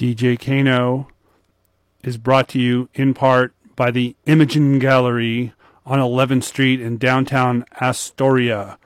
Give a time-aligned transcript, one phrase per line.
[0.00, 1.08] DJ Kano
[2.02, 5.52] is brought to you in part by the Imogen Gallery
[5.84, 8.78] on 11th Street in downtown Astoria,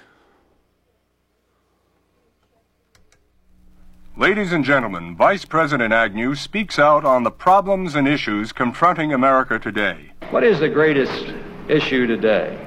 [4.17, 9.59] Ladies and gentlemen, Vice President Agnew speaks out on the problems and issues confronting America
[9.59, 10.13] today.
[10.31, 11.33] What is the greatest
[11.69, 12.59] issue today?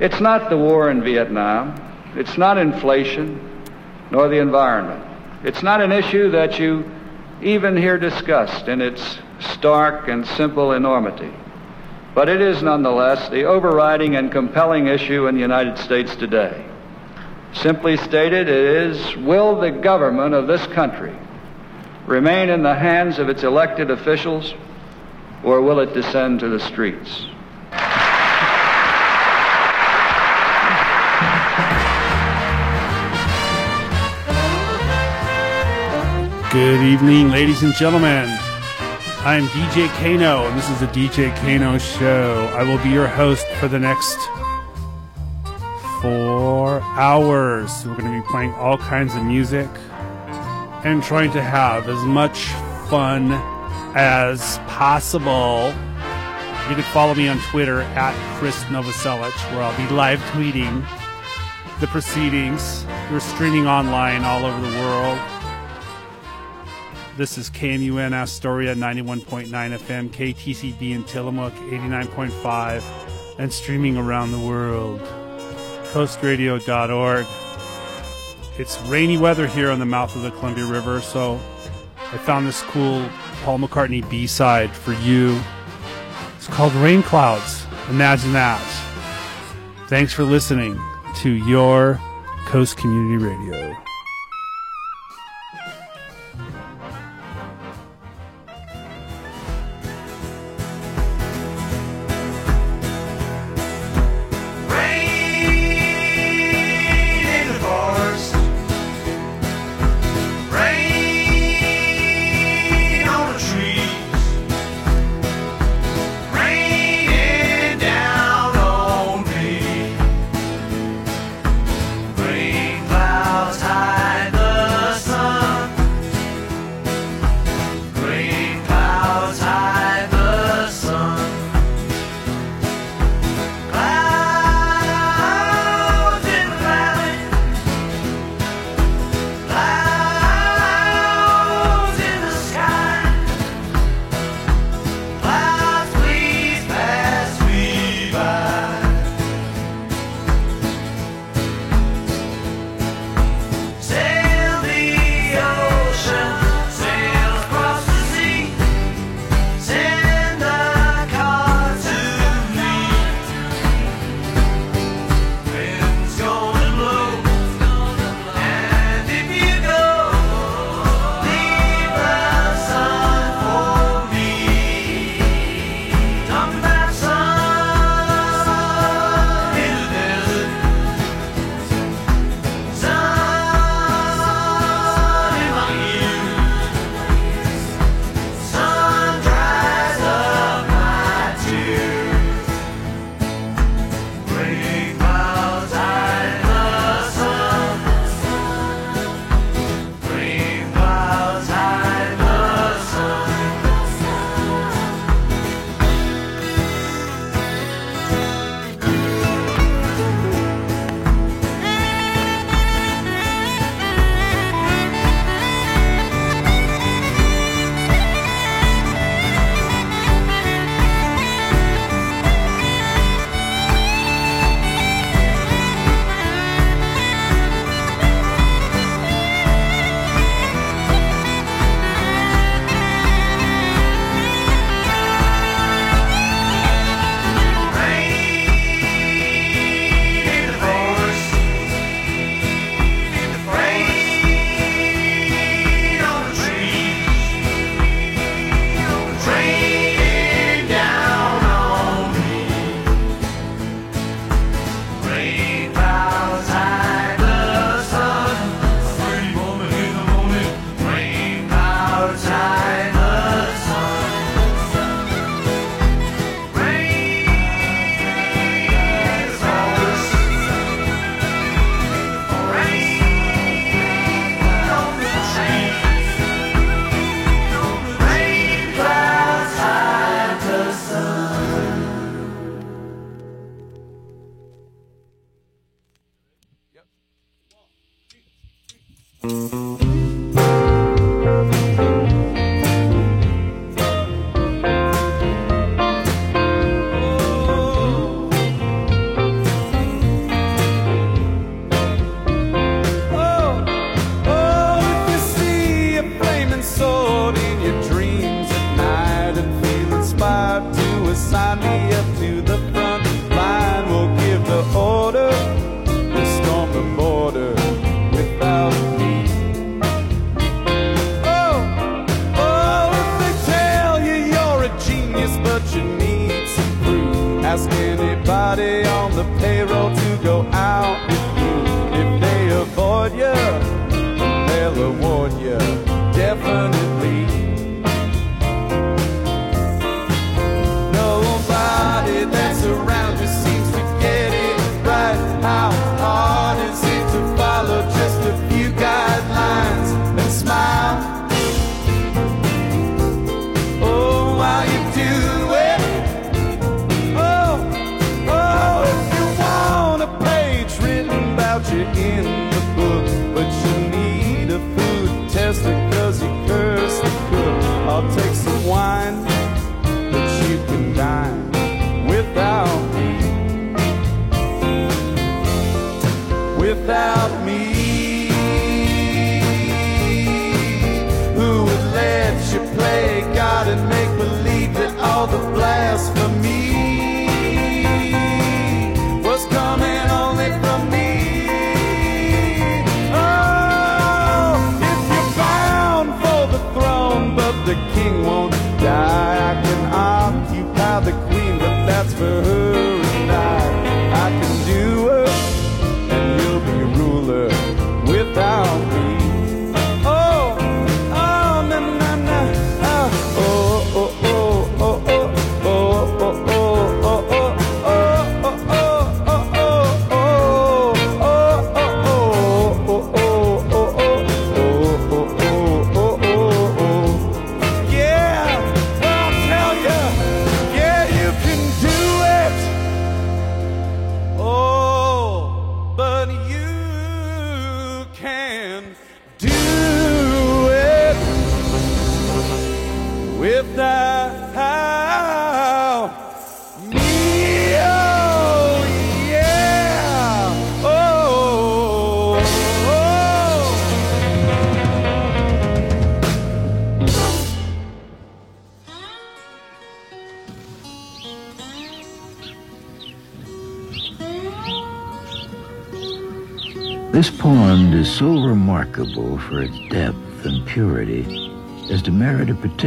[0.00, 1.74] It's not the war in Vietnam.
[2.14, 3.64] It's not inflation,
[4.10, 5.04] nor the environment.
[5.44, 6.90] It's not an issue that you
[7.42, 11.32] even hear discussed in its stark and simple enormity.
[12.18, 16.66] But it is nonetheless the overriding and compelling issue in the United States today.
[17.52, 21.16] Simply stated, it is will the government of this country
[22.08, 24.52] remain in the hands of its elected officials
[25.44, 27.26] or will it descend to the streets?
[36.50, 38.47] Good evening, ladies and gentlemen.
[39.22, 42.48] I'm DJ Kano, and this is the DJ Kano Show.
[42.56, 44.16] I will be your host for the next
[46.00, 47.84] four hours.
[47.84, 49.68] We're going to be playing all kinds of music
[50.84, 52.44] and trying to have as much
[52.88, 53.32] fun
[53.96, 55.74] as possible.
[56.68, 60.86] You can follow me on Twitter at Krist Novoselic, where I'll be live tweeting
[61.80, 62.86] the proceedings.
[63.10, 65.18] We're streaming online all over the world.
[67.18, 72.84] This is KMUN Astoria 91.9 FM, KTCB in Tillamook 89.5,
[73.40, 75.00] and streaming around the world.
[75.90, 77.26] Coastradio.org.
[78.56, 81.40] It's rainy weather here on the mouth of the Columbia River, so
[81.96, 83.10] I found this cool
[83.42, 85.40] Paul McCartney B side for you.
[86.36, 87.66] It's called Rain Clouds.
[87.90, 88.62] Imagine that.
[89.88, 90.80] Thanks for listening
[91.16, 92.00] to your
[92.46, 93.87] Coast Community Radio.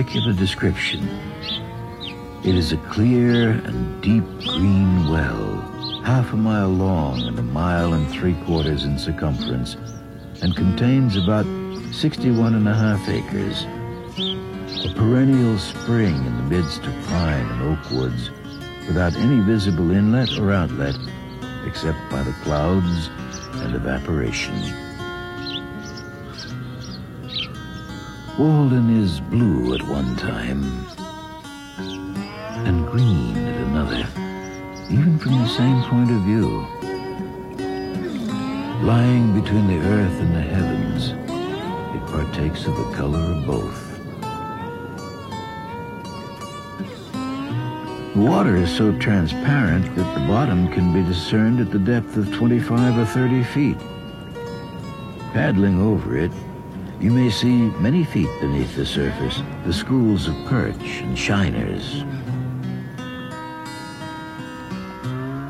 [0.01, 1.07] Particular description.
[2.43, 5.61] It is a clear and deep green well,
[6.03, 9.75] half a mile long and a mile and three quarters in circumference,
[10.41, 11.45] and contains about
[11.93, 13.65] 61 and a half acres.
[14.85, 18.31] A perennial spring in the midst of pine and oak woods,
[18.87, 20.95] without any visible inlet or outlet,
[21.63, 23.11] except by the clouds
[23.61, 24.90] and evaporation.
[28.39, 30.63] Walden is blue at one time
[32.65, 34.07] and green at another,
[34.89, 36.65] even from the same point of view.
[38.85, 41.09] Lying between the earth and the heavens,
[41.93, 43.99] it partakes of the color of both.
[48.15, 52.33] The water is so transparent that the bottom can be discerned at the depth of
[52.33, 53.77] 25 or 30 feet.
[55.33, 56.31] Paddling over it,
[57.01, 62.03] you may see many feet beneath the surface the schools of perch and shiners.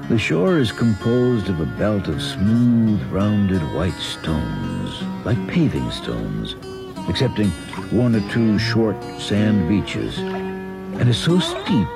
[0.10, 6.56] The shore is composed of a belt of smooth, rounded white stones, like paving stones,
[7.10, 7.50] excepting
[7.92, 11.88] one or two short sand beaches, and is so steep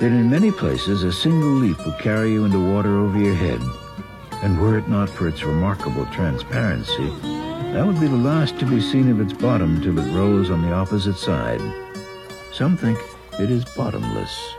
[0.00, 3.60] that in many places a single leap will carry you into water over your head.
[4.42, 7.12] And were it not for its remarkable transparency,
[7.72, 10.60] that would be the last to be seen of its bottom till it rose on
[10.60, 11.60] the opposite side.
[12.52, 12.98] Some think
[13.40, 14.54] it is bottomless.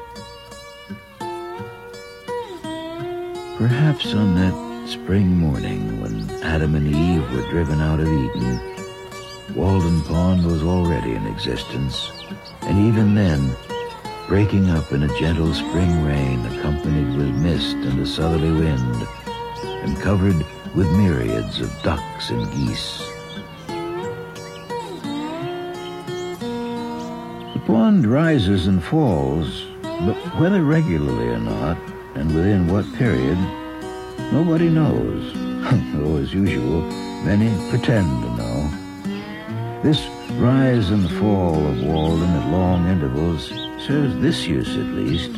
[3.58, 8.60] Perhaps on that spring morning when Adam and Eve were driven out of Eden,
[9.56, 12.12] Walden Pond was already in existence,
[12.64, 13.56] and even then
[14.28, 19.08] breaking up in a gentle spring rain accompanied with mist and a southerly wind,
[19.84, 20.44] and covered
[20.76, 23.00] with myriads of ducks and geese.
[27.54, 31.78] The pond rises and falls, but whether regularly or not,
[32.16, 33.38] and within what period,
[34.32, 35.34] nobody knows,
[35.94, 36.82] though as usual,
[37.24, 39.80] many pretend to know.
[39.84, 40.08] This
[40.40, 43.50] rise and fall of Walden at long intervals
[43.86, 45.34] serves this use at least.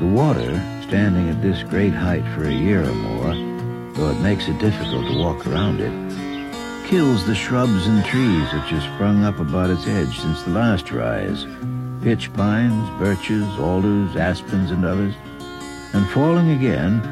[0.00, 0.52] The water,
[0.86, 3.47] standing at this great height for a year or more,
[3.98, 8.70] though it makes it difficult to walk around it, kills the shrubs and trees which
[8.70, 11.46] have sprung up about its edge since the last rise,
[12.02, 15.14] pitch pines, birches, alders, aspens, and others,
[15.94, 17.02] and falling again,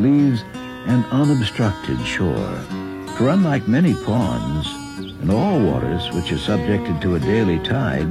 [0.00, 2.56] leaves an unobstructed shore.
[3.18, 4.66] For unlike many ponds,
[5.20, 8.08] and all waters which are subjected to a daily tide,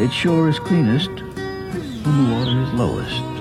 [0.00, 3.35] its shore is cleanest when the water is lowest.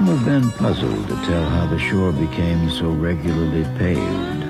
[0.00, 4.46] Some have been puzzled to tell how the shore became so regularly paved.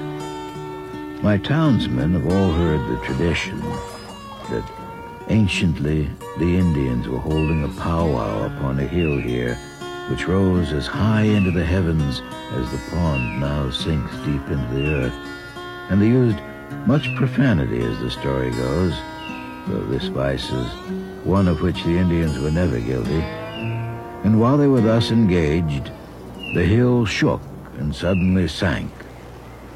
[1.25, 4.62] My townsmen have all heard the tradition that
[5.26, 9.57] anciently the Indians were holding a powwow upon a hill here
[10.09, 14.87] which rose as high into the heavens as the pond now sinks deep into the
[14.87, 15.14] earth.
[15.90, 16.38] And they used
[16.87, 18.95] much profanity as the story goes,
[19.66, 20.69] though this vice is
[21.25, 23.40] one of which the Indians were never guilty.
[24.25, 25.91] And while they were thus engaged,
[26.55, 27.41] the hill shook
[27.79, 28.91] and suddenly sank,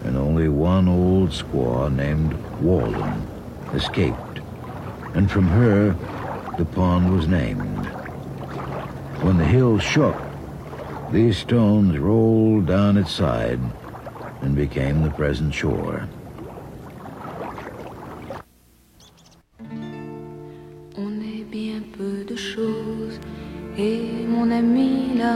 [0.05, 3.27] and only one old squaw named Walden
[3.73, 4.41] escaped,
[5.15, 5.93] and from her
[6.59, 7.87] the pond was named.
[9.23, 10.17] When the hill shook,
[11.11, 13.61] these stones rolled down its side
[14.43, 16.09] and became the present shore.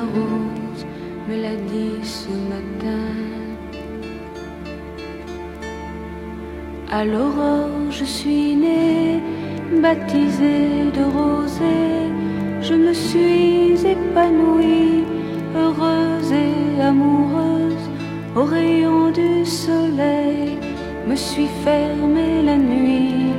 [0.00, 0.84] Rose
[1.28, 3.38] me l'a dit ce matin.
[6.90, 9.20] À l'aurore, je suis née,
[9.82, 12.08] baptisée de rosée.
[12.62, 15.04] Je me suis épanouie,
[15.54, 17.86] heureuse et amoureuse.
[18.34, 20.58] Au rayon du soleil,
[21.06, 23.32] me suis fermée la nuit,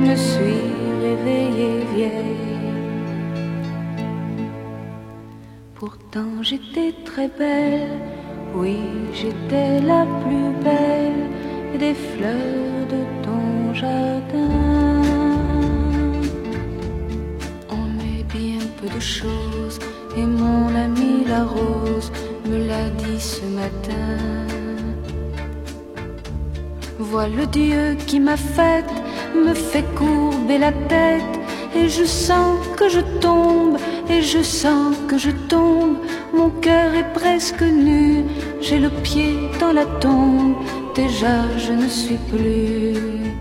[0.00, 0.64] me suis
[1.02, 2.43] réveillée vieille.
[6.42, 7.98] J'étais très belle,
[8.54, 8.78] oui
[9.12, 15.02] j'étais la plus belle des fleurs de ton jardin.
[17.68, 19.80] On est bien peu de choses
[20.16, 22.12] et mon ami la rose
[22.46, 24.46] me l'a dit ce matin.
[27.00, 28.94] Vois le Dieu qui m'a faite,
[29.34, 31.40] me fait courber la tête
[31.74, 35.96] et je sens que je tombe et je sens que je tombe.
[36.32, 38.24] Mon cœur est presque nu,
[38.60, 40.54] j'ai le pied dans la tombe,
[40.94, 43.32] déjà je ne suis plus.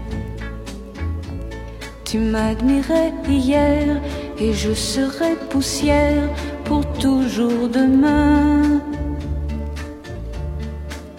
[2.05, 3.99] Tu m'admirais hier
[4.37, 6.29] et je serai poussière
[6.65, 8.61] pour toujours demain.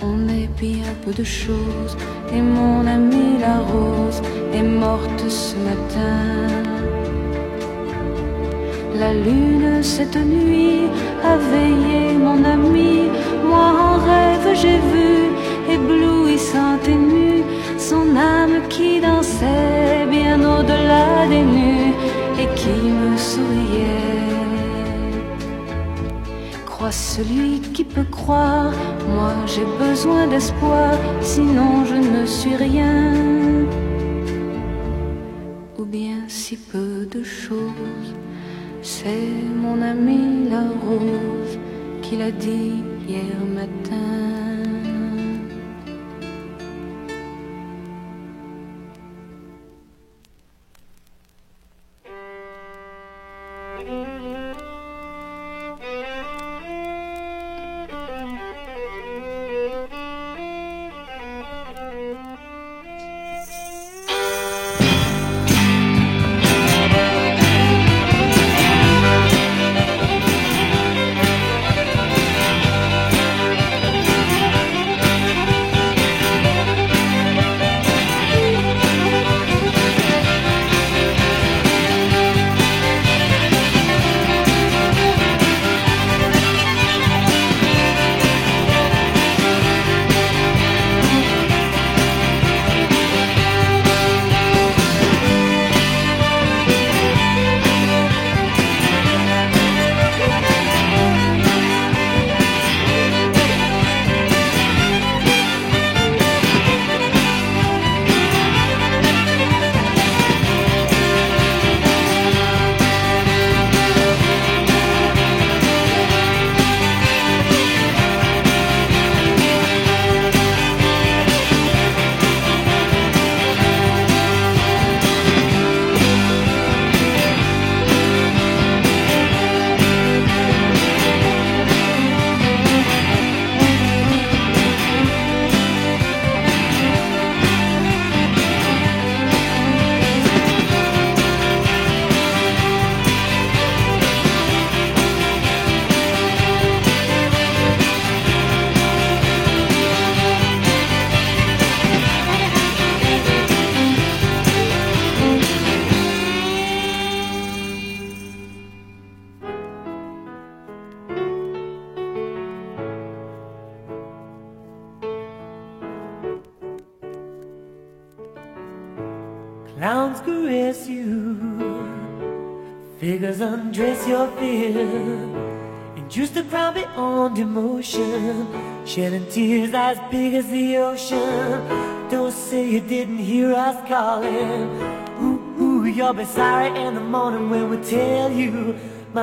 [0.03, 1.97] On est bien peu de choses
[2.33, 4.23] et mon amie la rose
[4.53, 6.74] est morte ce matin.
[8.95, 10.83] La lune cette nuit
[11.25, 13.09] a veillé mon ami,
[13.45, 15.15] moi en rêve j'ai vu,
[15.69, 17.43] éblouissante et nue,
[17.77, 21.93] son âme qui dansait bien au-delà des nues
[22.39, 24.15] et qui me souriait.
[26.65, 28.73] Crois celui qui peut croire,
[29.17, 33.13] moi j'ai besoin d'espoir, sinon je ne suis rien.
[35.79, 38.15] Ou bien si peu de choses.
[38.87, 41.59] C'est mon ami la rose
[42.03, 44.34] qui l'a dit hier matin.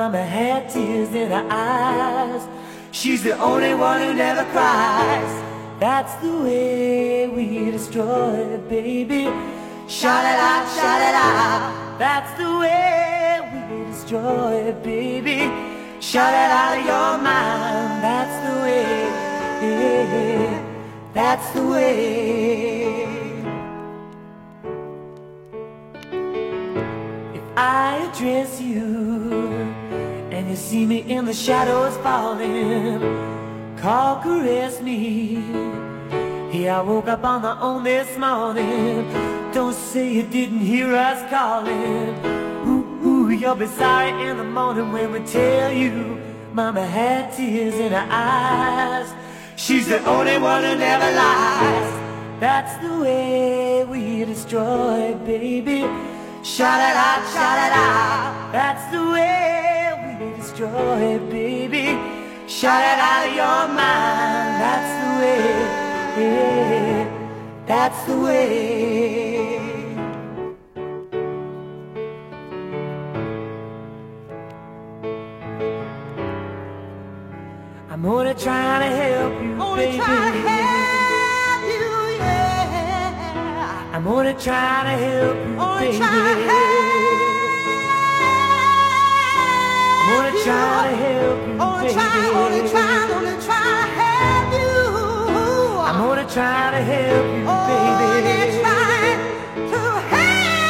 [0.02, 2.42] Mama had tears in her eyes.
[2.90, 5.32] She's the only one who never cries.
[5.78, 9.26] That's the way we destroy it, baby.
[9.86, 11.98] Shout it out, shout it out.
[12.00, 15.38] That's the way we destroy it, baby.
[16.00, 18.02] Shout it out of your mind.
[18.02, 18.96] That's the way.
[21.14, 23.04] That's the way.
[27.38, 29.11] If I address you
[30.52, 33.00] you see me in the shadows falling,
[33.78, 35.38] call, caress me.
[36.52, 39.10] Yeah, I woke up on my own this morning.
[39.54, 42.10] Don't say you didn't hear us calling.
[42.68, 46.20] Ooh, ooh, you'll be sorry in the morning when we tell you
[46.52, 49.10] Mama had tears in her eyes.
[49.56, 51.90] She's the only one who never lies.
[52.40, 55.80] That's the way we destroy, baby.
[56.44, 58.52] Shout it out, shout it out.
[58.52, 59.81] That's the way
[60.52, 61.98] destroy, baby.
[62.46, 64.60] Shout it out of your mind.
[64.62, 65.44] That's the way.
[67.66, 69.48] That's the way.
[77.90, 79.98] I'm only trying to help you, Only baby.
[79.98, 83.90] try to help you, yeah.
[83.94, 87.01] I'm only trying to help you, Only baby.
[90.02, 91.94] Try to I'm gonna try to help you, Only baby.
[91.94, 94.74] try, only try, only try to help you.
[95.88, 98.60] I'm gonna try to help you, Only baby.
[98.62, 98.90] try
[99.72, 100.62] to help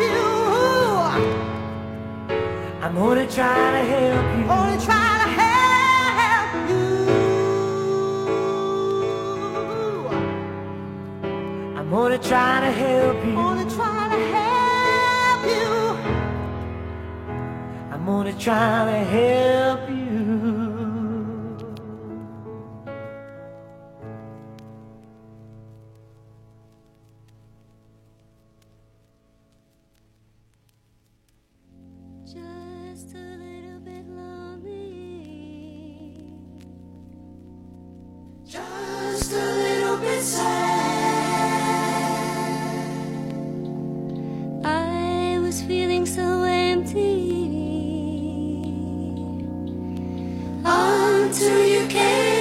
[0.00, 0.24] you.
[2.84, 4.44] I'm gonna try to help you.
[4.56, 6.84] Only try to help you.
[11.78, 13.36] I'm gonna try to help you.
[13.36, 13.95] Only try
[18.06, 19.96] I'm gonna try to help you.
[32.24, 35.26] Just a little bit lonely.
[38.44, 40.55] Just a little bit sad.
[51.26, 52.35] Until you came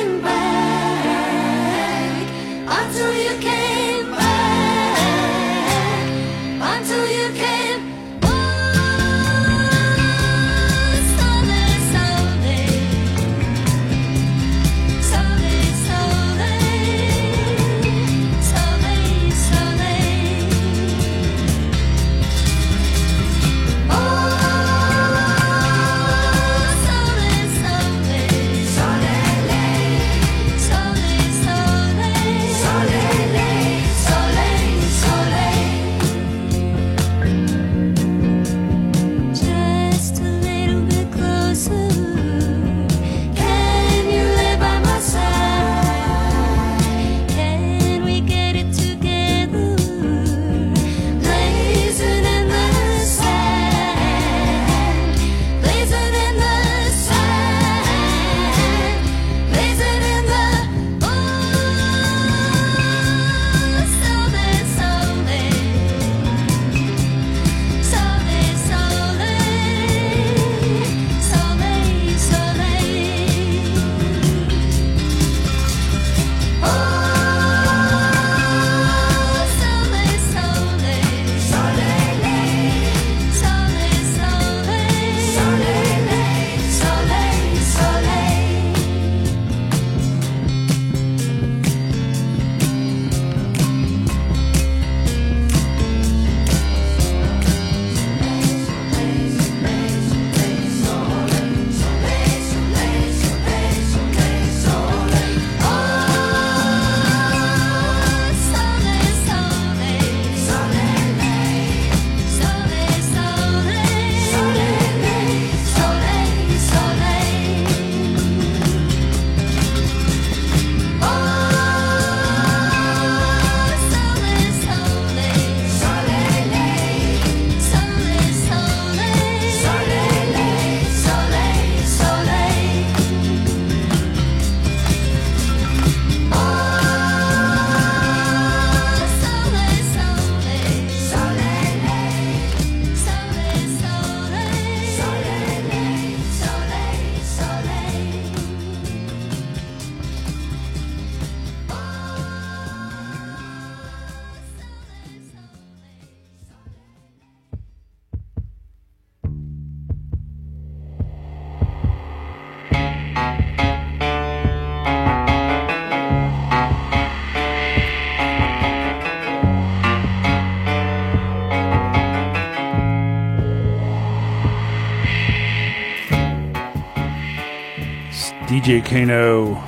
[178.66, 179.62] DJ Kano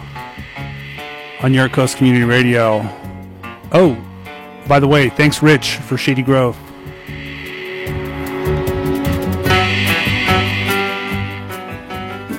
[1.44, 2.82] on Your Coast Community Radio.
[3.72, 3.96] Oh,
[4.68, 6.58] by the way, thanks Rich for Shady Grove.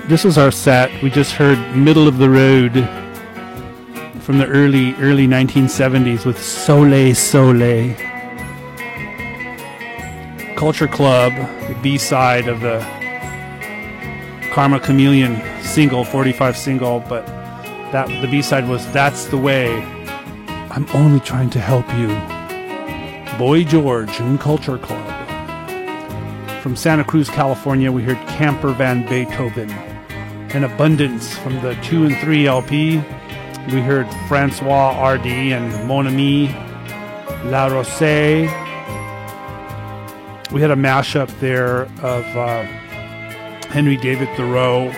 [0.09, 0.90] This was our set.
[1.01, 2.73] We just heard Middle of the Road
[4.21, 7.94] from the early early 1970s with Soley Soley.
[10.57, 11.35] Culture Club,
[11.68, 12.81] the B-side of the
[14.51, 17.27] Karma Chameleon single, 45 single, but
[17.92, 19.83] that the B-side was That's the Way.
[20.71, 22.09] I'm only trying to help you.
[23.38, 25.14] Boy George and Culture Club.
[26.62, 29.71] From Santa Cruz, California, we heard Camper Van Beethoven.
[30.51, 32.97] And Abundance from the 2 and 3 LP.
[33.73, 36.49] We heard Françoise Hardy and Mon Ami,
[37.51, 38.01] La Rose.
[40.51, 42.62] We had a mashup there of uh,
[43.68, 44.90] Henry David Thoreau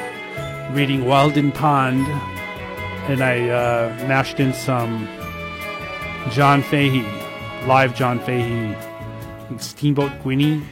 [0.73, 2.07] reading Walden Pond,
[3.11, 5.09] and I uh, mashed in some
[6.31, 7.03] John Fahey,
[7.67, 8.77] live John Fahey,
[9.59, 10.63] Steamboat Gwinny,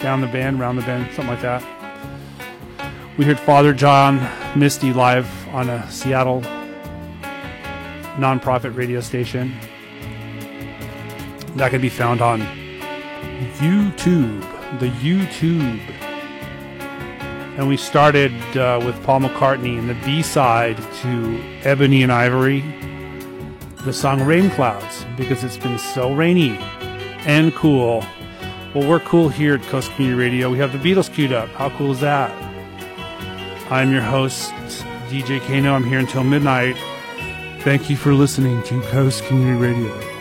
[0.00, 1.62] down the bend, round the bend, something like that.
[3.16, 4.18] We heard Father John
[4.58, 6.42] Misty live on a Seattle
[8.16, 9.54] nonprofit radio station.
[11.54, 12.40] That can be found on
[13.58, 14.40] YouTube,
[14.80, 15.95] the YouTube.
[17.56, 22.60] And we started uh, with Paul McCartney and the B side to Ebony and Ivory,
[23.84, 26.58] the song Rain Clouds, because it's been so rainy
[27.24, 28.04] and cool.
[28.74, 30.50] Well, we're cool here at Coast Community Radio.
[30.50, 31.48] We have the Beatles queued up.
[31.50, 32.30] How cool is that?
[33.70, 34.52] I'm your host,
[35.08, 35.72] DJ Kano.
[35.72, 36.76] I'm here until midnight.
[37.62, 40.15] Thank you for listening to Coast Community Radio.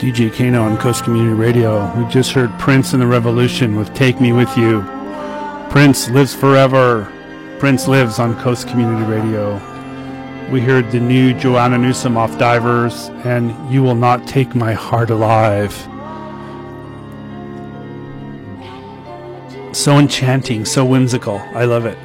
[0.00, 1.94] DJ Kano on Coast Community Radio.
[1.94, 4.80] We just heard Prince and the Revolution with Take Me With You.
[5.68, 7.12] Prince lives forever.
[7.58, 9.56] Prince lives on Coast Community Radio.
[10.50, 15.10] We heard the new Joanna Newsom off Divers and You Will Not Take My Heart
[15.10, 15.74] Alive.
[19.76, 21.40] So enchanting, so whimsical.
[21.54, 21.98] I love it.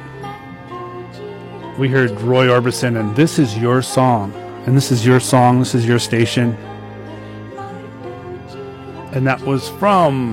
[1.78, 4.34] We heard Roy Orbison and This Is Your Song.
[4.66, 6.58] And this is your song, this is your station
[9.16, 10.32] and that was from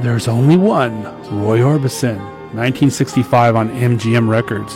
[0.00, 1.04] There's Only One,
[1.40, 2.18] Roy Orbison,
[2.54, 4.74] 1965 on MGM Records.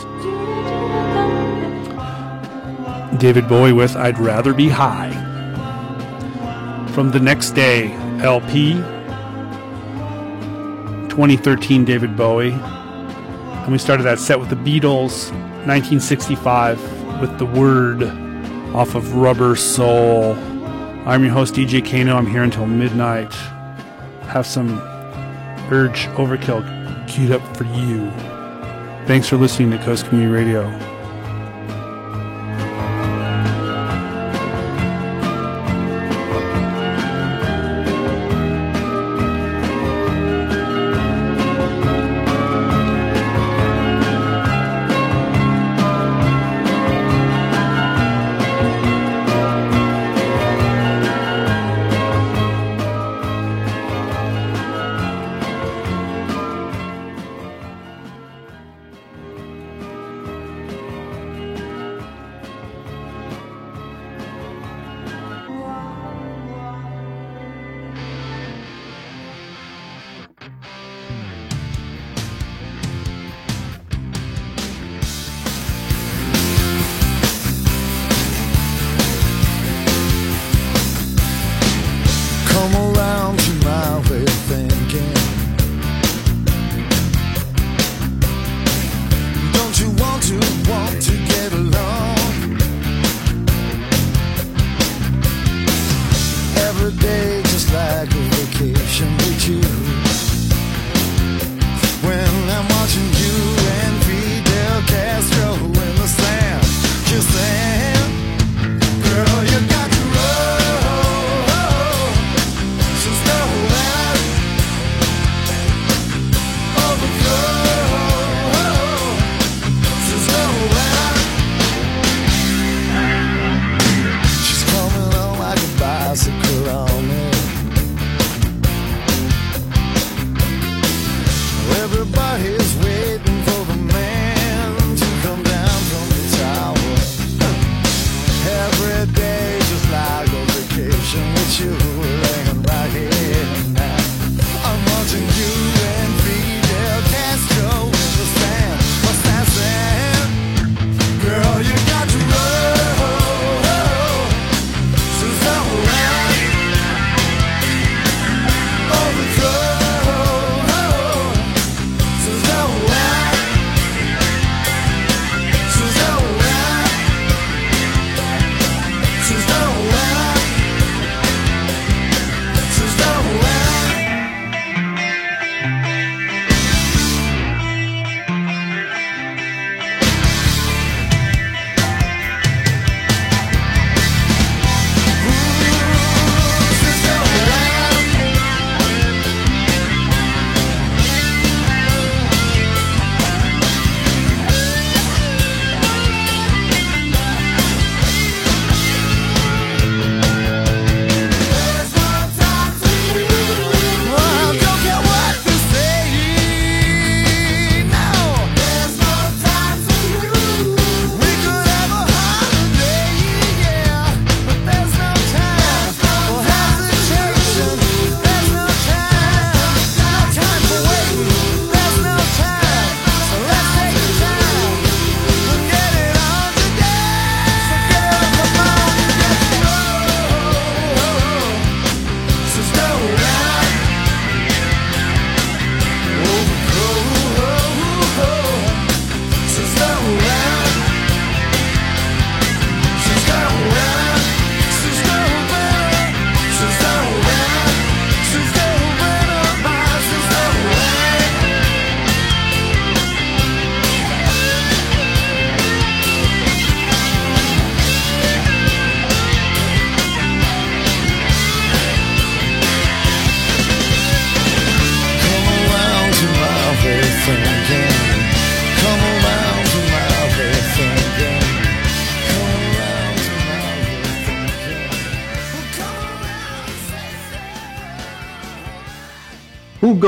[3.19, 5.11] David Bowie with I'd Rather Be High.
[6.93, 7.91] From the next day,
[8.23, 8.75] LP,
[11.09, 12.53] 2013 David Bowie.
[12.53, 15.29] And we started that set with the Beatles,
[15.67, 18.03] 1965, with the word
[18.73, 20.37] off of Rubber Soul.
[21.05, 22.15] I'm your host, DJ Kano.
[22.15, 23.31] I'm here until midnight.
[24.23, 24.79] Have some
[25.71, 28.09] Urge Overkill queued up for you.
[29.05, 30.94] Thanks for listening to Coast Community Radio.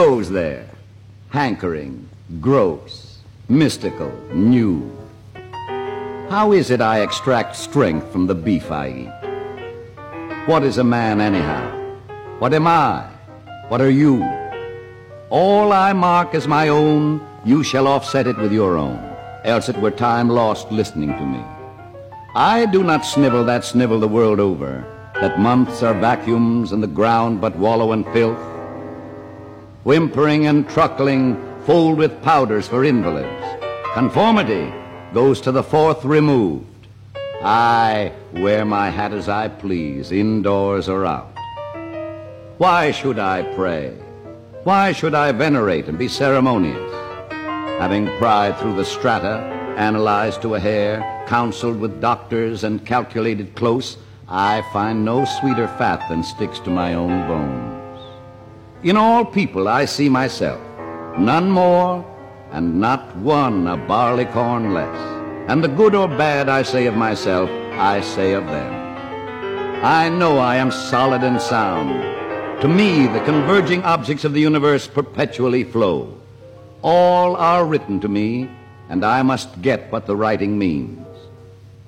[0.10, 0.66] Goes there?
[1.32, 2.08] Hankering,
[2.40, 3.18] gross,
[3.50, 4.90] mystical, new.
[6.30, 10.48] How is it I extract strength from the beef I eat?
[10.48, 11.66] What is a man anyhow?
[12.40, 13.06] What am I?
[13.68, 14.24] What are you?
[15.30, 19.00] All I mark as my own, you shall offset it with your own,
[19.44, 21.44] else it were time lost listening to me.
[22.34, 24.72] I do not snivel that snivel the world over,
[25.16, 28.47] that months are vacuums and the ground but wallow in filth.
[29.88, 33.64] Whimpering and truckling, fold with powders for invalids.
[33.94, 34.70] Conformity
[35.14, 36.66] goes to the fourth removed.
[37.42, 41.32] I wear my hat as I please, indoors or out.
[42.58, 43.92] Why should I pray?
[44.66, 46.92] Why should I venerate and be ceremonious?
[47.80, 49.38] Having pried through the strata,
[49.78, 53.96] analyzed to a hair, counseled with doctors and calculated close,
[54.28, 57.67] I find no sweeter fat than sticks to my own bones.
[58.84, 60.62] In all people I see myself,
[61.18, 62.06] none more
[62.52, 64.96] and not one a barleycorn less.
[65.50, 68.74] And the good or bad I say of myself, I say of them.
[69.84, 72.62] I know I am solid and sound.
[72.62, 76.16] To me, the converging objects of the universe perpetually flow.
[76.84, 78.48] All are written to me,
[78.90, 81.04] and I must get what the writing means.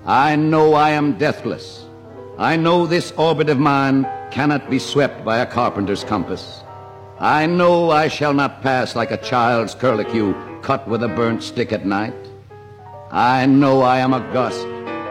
[0.08, 1.86] I know I am deathless.
[2.40, 6.64] I know this orbit of mine cannot be swept by a carpenter's compass.
[7.20, 11.74] I know I shall not pass like a child's curlicue cut with a burnt stick
[11.74, 12.16] at night.
[13.12, 14.66] I know I am a gust.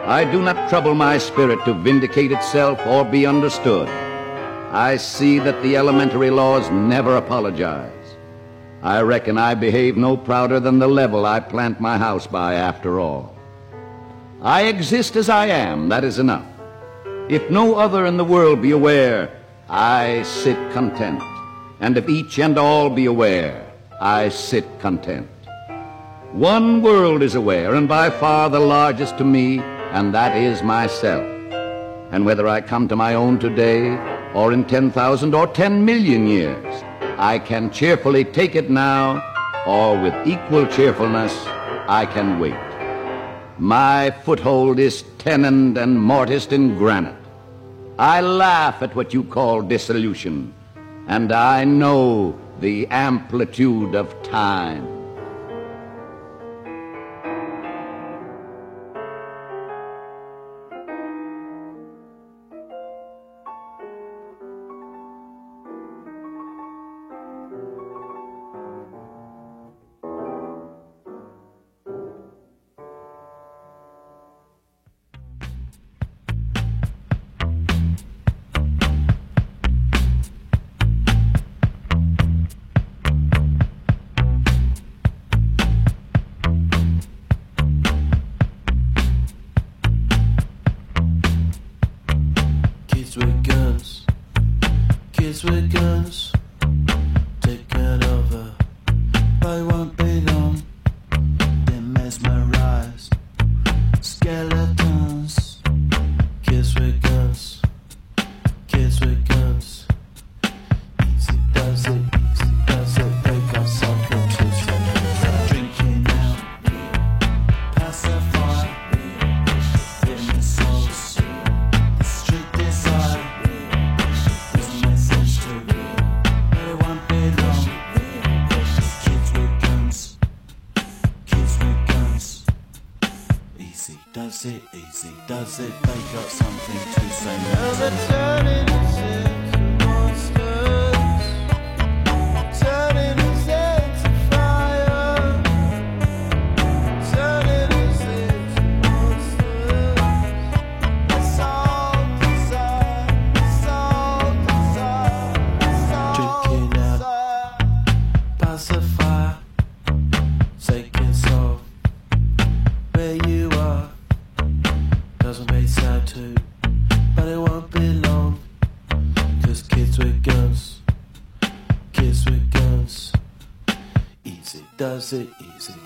[0.06, 3.90] I do not trouble my spirit to vindicate itself or be understood.
[4.72, 7.92] I see that the elementary laws never apologize.
[8.82, 13.00] I reckon I behave no prouder than the level I plant my house by after
[13.00, 13.36] all.
[14.40, 16.46] I exist as I am, that is enough.
[17.28, 19.30] If no other in the world be aware,
[19.68, 21.22] I sit content.
[21.80, 23.64] And if each and all be aware,
[24.00, 25.28] I sit content.
[26.32, 29.60] One world is aware, and by far the largest to me,
[29.92, 31.24] and that is myself.
[32.10, 33.96] And whether I come to my own today,
[34.34, 36.82] or in 10,000 or 10 million years,
[37.16, 39.22] I can cheerfully take it now,
[39.66, 41.34] or with equal cheerfulness,
[41.88, 42.54] I can wait.
[43.58, 47.16] My foothold is tenoned and mortised in granite.
[47.98, 50.54] I laugh at what you call dissolution,
[51.08, 54.97] and I know the amplitude of time.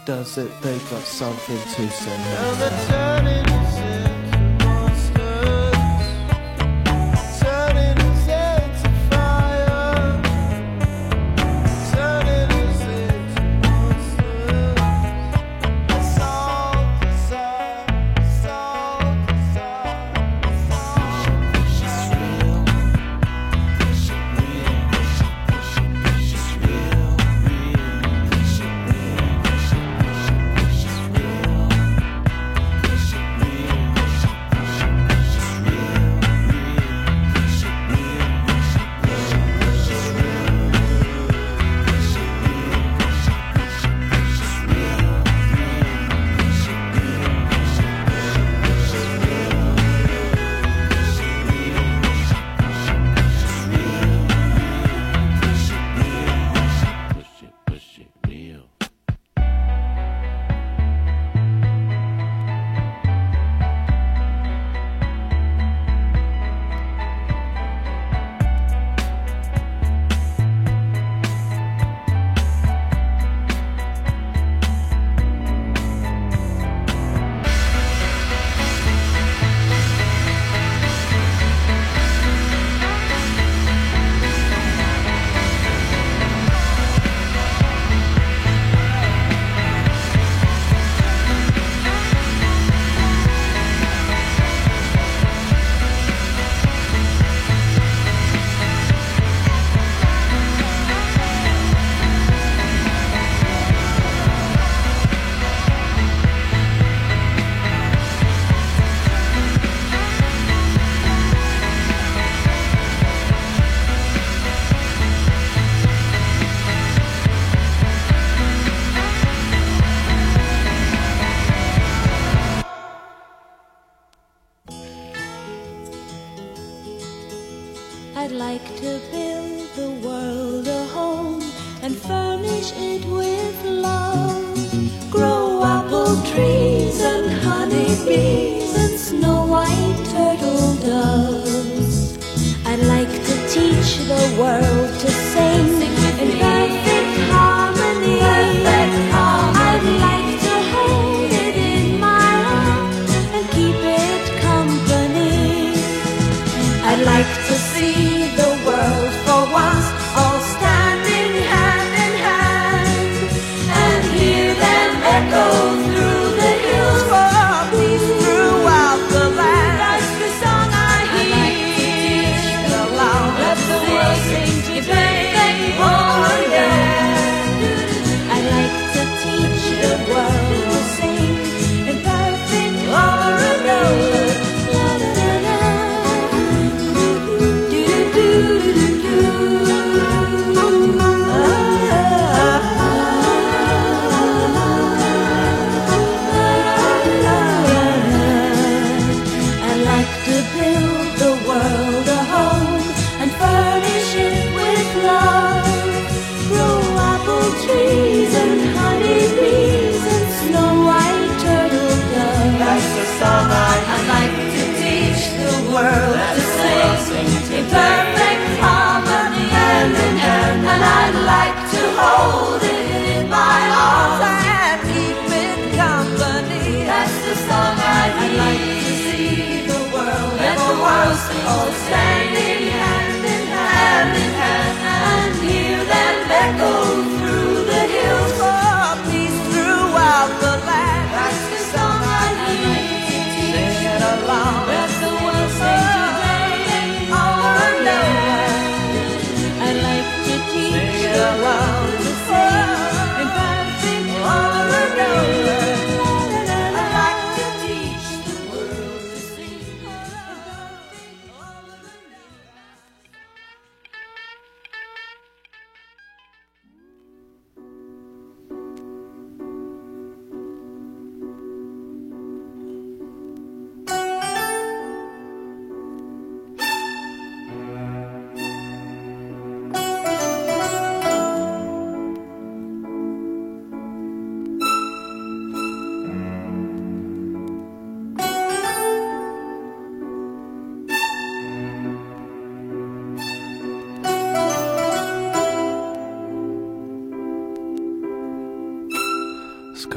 [0.04, 0.50] Does it.
[0.62, 2.22] they've got something to say.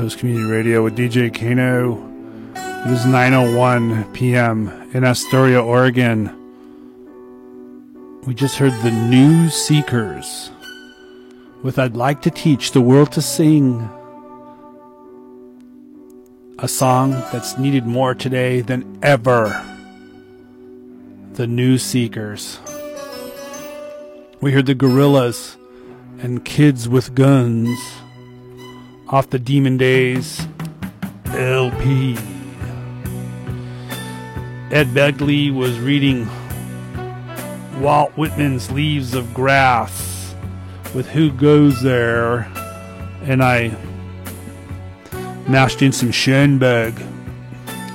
[0.05, 1.95] Coast Community Radio with DJ Kano.
[2.53, 4.69] It is 9:01 p.m.
[4.93, 6.29] in Astoria, Oregon.
[8.27, 10.51] We just heard the New Seekers
[11.63, 13.89] with "I'd Like to Teach the World to Sing,"
[16.59, 19.59] a song that's needed more today than ever.
[21.33, 22.59] The New Seekers.
[24.39, 25.55] We heard the Gorillaz
[26.21, 27.79] and Kids with Guns
[29.07, 30.47] off the Demon Days
[31.27, 32.17] LP.
[34.71, 36.27] Ed Begley was reading
[37.79, 40.33] Walt Whitman's Leaves of Grass
[40.93, 42.51] with Who Goes There,
[43.23, 43.69] and I
[45.47, 46.99] mashed in some Schoenberg,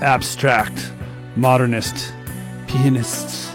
[0.01, 0.93] abstract,
[1.35, 2.13] modernist,
[2.69, 3.53] pianists.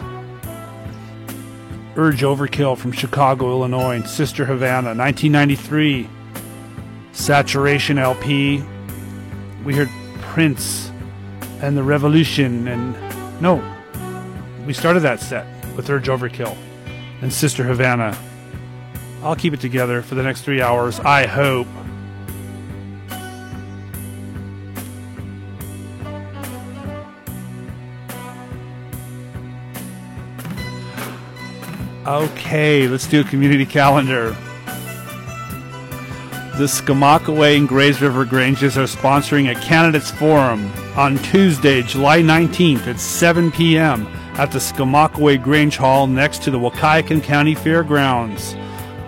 [1.96, 6.10] Urge Overkill from Chicago, Illinois, and Sister Havana, 1993.
[7.16, 8.64] Saturation LP.
[9.64, 9.90] We heard
[10.20, 10.92] Prince
[11.62, 12.94] and the Revolution, and
[13.42, 13.64] no,
[14.68, 16.56] we started that set with Urge Overkill
[17.22, 18.16] and Sister Havana.
[19.24, 21.68] I'll keep it together for the next three hours, I hope.
[32.06, 34.36] Okay, let's do a community calendar.
[36.58, 42.88] The Skamokawa and Grays River Granges are sponsoring a candidates forum on Tuesday, July 19th
[42.88, 44.08] at 7 p.m.
[44.38, 48.56] at the Skamokawa Grange Hall next to the Wahkiakum County Fairgrounds.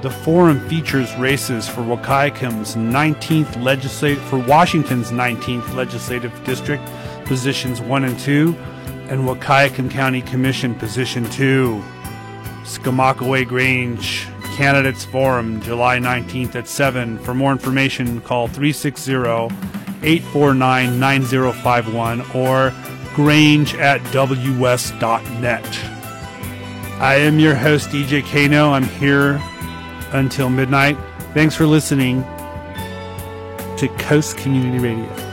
[0.01, 6.83] The forum features races for Wahkiakum's 19th legislative for Washington's 19th legislative district
[7.23, 8.53] positions 1 and 2
[9.07, 11.81] and Wahkiakum County Commission position 2.
[12.63, 14.27] Skamokawa Grange
[14.57, 17.19] Candidates Forum, July 19th at 7.
[17.19, 19.13] For more information, call 360
[20.01, 22.73] 849 9051 or
[23.13, 25.63] grange at ws.net.
[26.99, 28.71] I am your host, DJ Kano.
[28.71, 29.39] I'm here
[30.13, 30.97] until midnight.
[31.35, 32.23] Thanks for listening
[33.77, 35.26] to Coast Community Radio.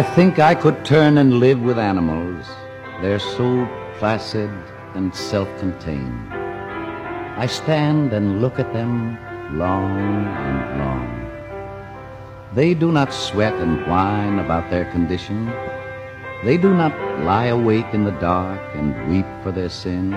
[0.00, 2.46] I think I could turn and live with animals.
[3.02, 3.68] They're so
[3.98, 4.48] placid
[4.94, 6.32] and self-contained.
[7.36, 9.18] I stand and look at them
[9.58, 11.10] long and long.
[12.54, 15.52] They do not sweat and whine about their condition.
[16.44, 20.14] They do not lie awake in the dark and weep for their sins.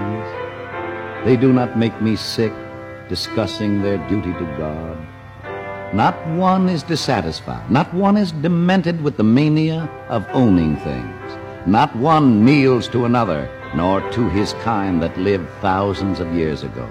[1.25, 2.53] They do not make me sick
[3.09, 4.97] discussing their duty to God.
[5.93, 7.69] Not one is dissatisfied.
[7.69, 11.37] Not one is demented with the mania of owning things.
[11.67, 16.89] Not one kneels to another, nor to his kind that lived thousands of years ago.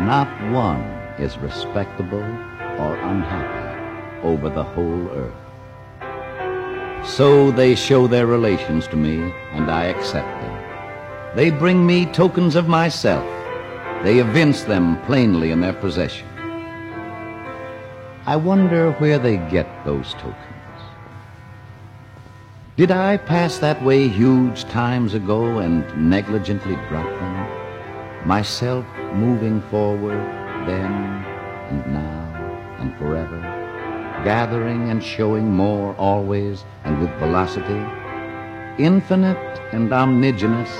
[0.00, 0.82] Not one
[1.20, 5.32] is respectable or unhappy over the whole earth.
[7.06, 11.36] So they show their relations to me, and I accept them.
[11.36, 13.24] They bring me tokens of myself.
[14.02, 16.26] They evince them plainly in their possession.
[18.30, 20.36] I wonder where they get those tokens.
[22.76, 28.28] Did I pass that way huge times ago and negligently drop them?
[28.28, 30.20] Myself moving forward
[30.64, 30.92] then
[31.70, 33.40] and now and forever,
[34.22, 37.82] gathering and showing more always and with velocity,
[38.80, 40.70] infinite and omnigenous,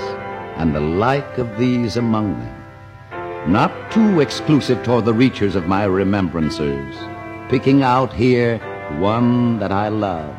[0.55, 5.85] and the like of these among them, not too exclusive toward the reachers of my
[5.85, 6.95] remembrancers,
[7.51, 8.59] picking out here
[8.97, 10.33] one that I love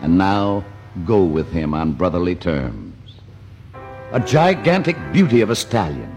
[0.00, 0.64] and now
[1.04, 3.12] go with him on brotherly terms.
[4.12, 6.10] A gigantic beauty of a stallion,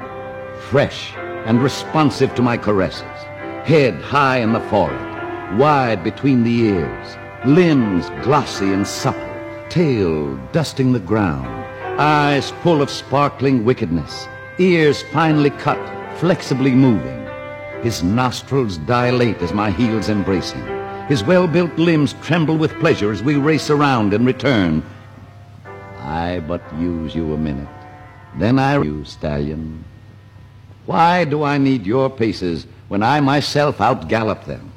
[0.70, 1.14] fresh
[1.45, 3.20] and responsive to my caresses,
[3.66, 9.36] head high in the forehead, wide between the ears, limbs glossy and supple,
[9.68, 11.49] tail dusting the ground,
[11.99, 14.26] eyes full of sparkling wickedness,
[14.57, 15.80] ears finely cut,
[16.18, 17.29] flexibly moving,
[17.82, 21.08] his nostrils dilate as my heels embrace him.
[21.08, 24.84] His well built limbs tremble with pleasure as we race around and return.
[26.00, 27.68] I but use you a minute.
[28.38, 29.84] Then I you, stallion.
[30.86, 34.72] Why do I need your paces when I myself outgallop them?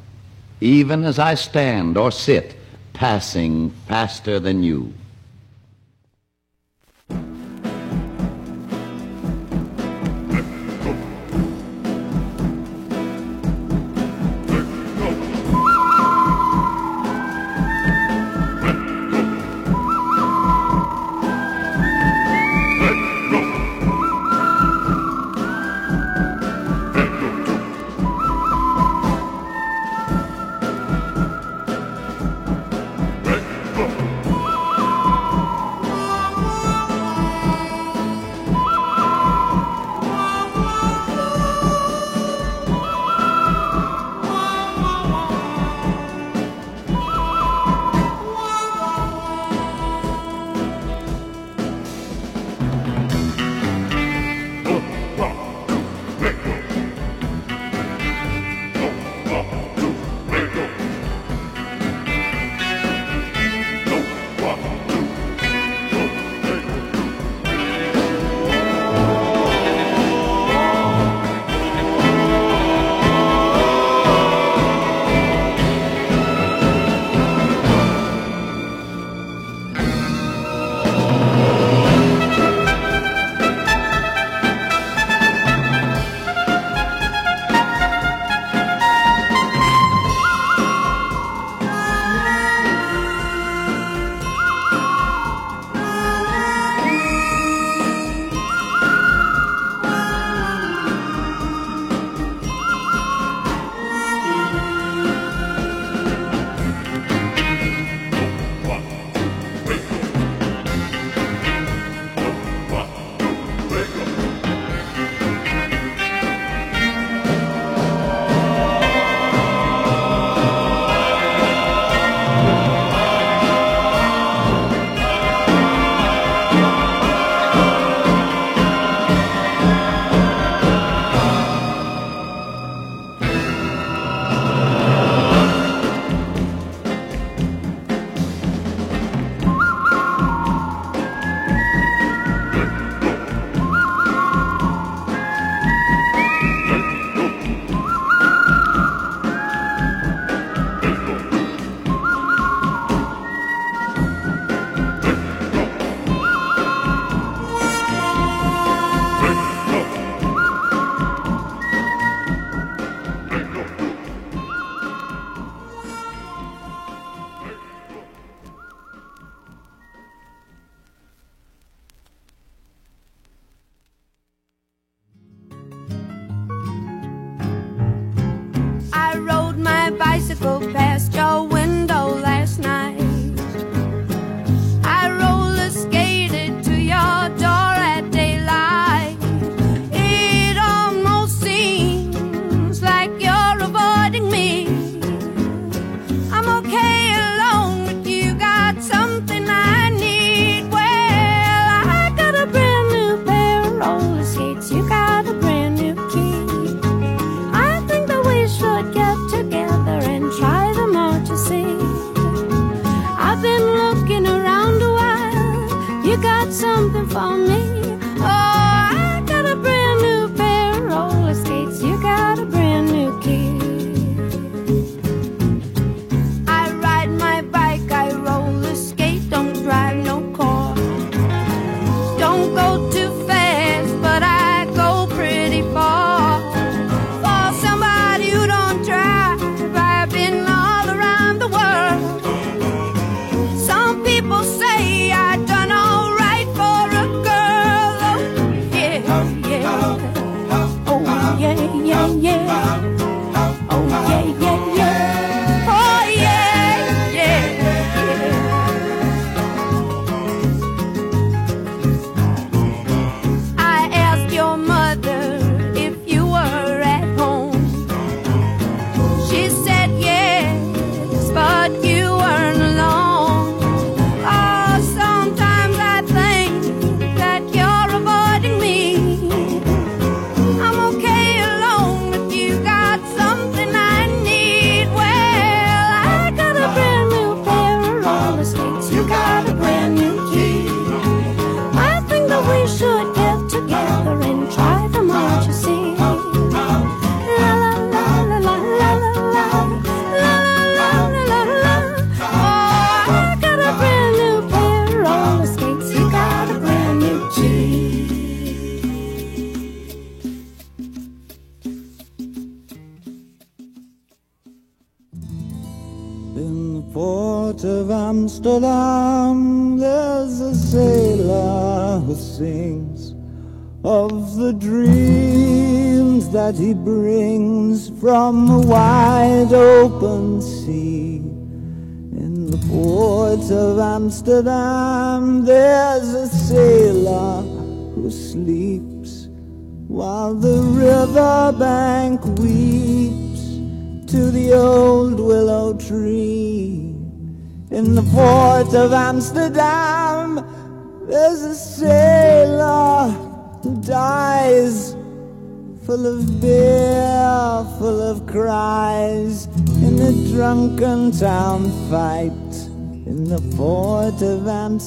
[0.60, 2.54] Even as I stand or sit,
[2.92, 4.92] passing faster than you.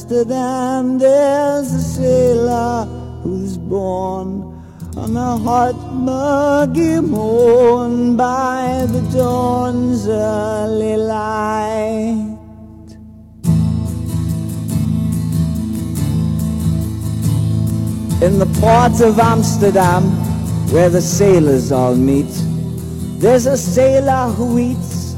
[0.06, 2.86] Of Amsterdam, there's a sailor
[3.24, 4.54] who's born
[4.96, 12.38] on a hot, muggy morn by the dawn's early light.
[18.22, 20.04] In the port of Amsterdam,
[20.72, 22.30] where the sailors all meet,
[23.20, 25.16] there's a sailor who eats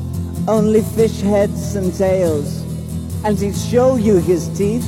[0.47, 2.56] only fish heads and tails,
[3.27, 4.87] and he'll show you his teeth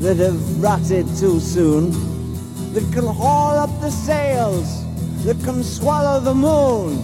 [0.00, 1.90] that have rotted too soon,
[2.72, 4.82] that can haul up the sails,
[5.22, 6.98] that can swallow the moon.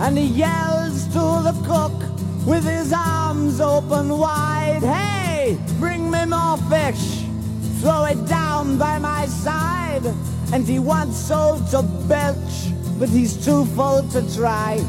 [0.00, 1.92] And he yells to the cook
[2.46, 7.26] with his arms open wide, Hey, bring me more fish!
[7.82, 10.06] throw it down by my side.
[10.54, 14.82] And he wants so to belch, but he's too full to try.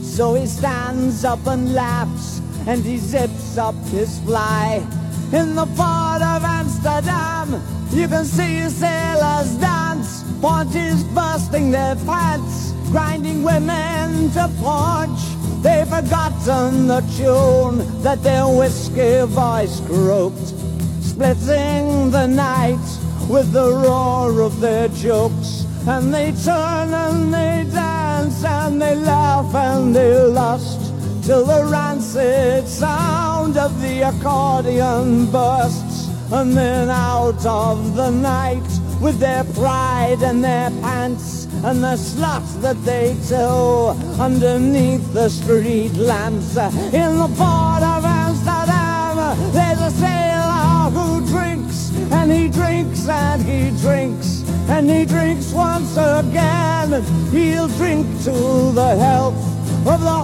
[0.00, 4.84] So he stands up and laughs, and he zips up his fly.
[5.32, 13.42] In the port of Amsterdam, you can see sailors dance, ponches bursting their pants, grinding
[13.42, 15.20] women to punch.
[15.62, 20.54] They've forgotten the tune that their whiskey voice croaked
[21.02, 22.86] splitting the night
[23.28, 25.66] with the roar of their jokes.
[25.86, 30.92] And they turn and they dance and they laugh and they lust
[31.24, 36.08] till the rancid sound of the accordion bursts.
[36.32, 38.70] And then out of the night
[39.02, 45.92] with their pride and their pants and the sluts that they tow underneath the street
[45.94, 49.16] lamps in the port of Amsterdam.
[49.52, 55.92] There's a sailor who drinks and he drinks and he drinks and he drinks once
[55.98, 57.02] again.
[57.30, 59.40] He'll drink to the health
[59.86, 60.20] of the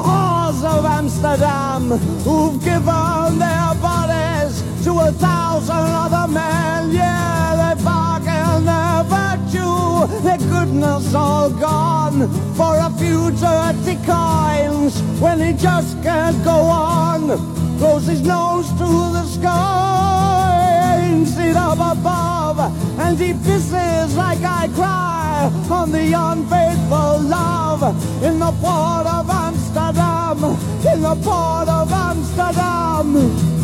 [0.47, 1.90] whores of Amsterdam
[2.24, 6.93] who've given their bodies to a thousand other men.
[6.93, 15.40] Yeah, they bargain their virtue, their goodness all gone for a few dirty coins when
[15.40, 17.27] he just can't go on.
[17.78, 18.86] Blows his nose to
[19.16, 22.36] the sky, aims it up above,
[22.98, 27.82] and he pisses like I cry on the unfaithful love
[28.22, 30.38] in the port of Amsterdam,
[30.93, 33.56] in the port of Amsterdam.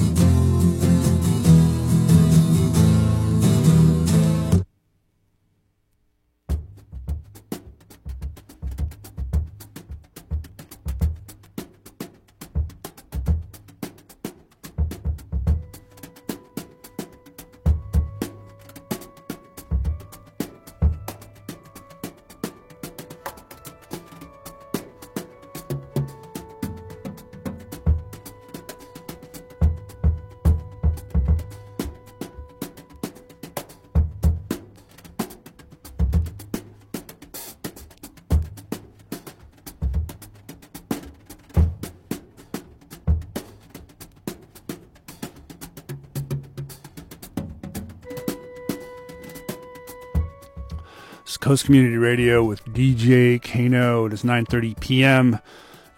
[51.52, 54.06] Coast Community Radio with DJ Kano.
[54.06, 55.38] It is 9:30 p.m.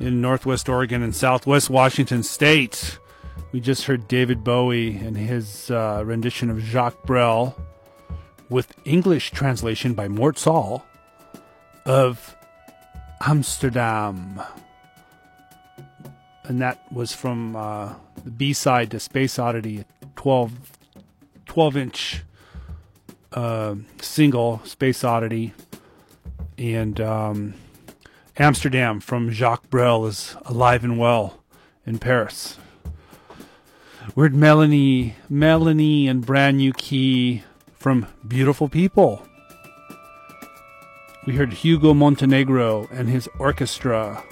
[0.00, 2.98] in Northwest Oregon and Southwest Washington State.
[3.52, 7.56] We just heard David Bowie and his uh, rendition of Jacques Brel
[8.48, 10.84] with English translation by Mort Saul
[11.84, 12.34] of
[13.20, 14.42] Amsterdam.
[16.42, 17.94] And that was from uh,
[18.24, 20.52] the B side to Space Oddity, a 12,
[21.46, 22.24] 12 inch
[23.34, 25.52] uh, single, Space Oddity.
[26.56, 27.54] And um,
[28.38, 31.42] Amsterdam from Jacques Brel is alive and well
[31.84, 32.58] in Paris.
[34.14, 37.42] We heard Melanie, Melanie and brand new key
[37.74, 39.26] from Beautiful People.
[41.26, 44.22] We heard Hugo Montenegro and his orchestra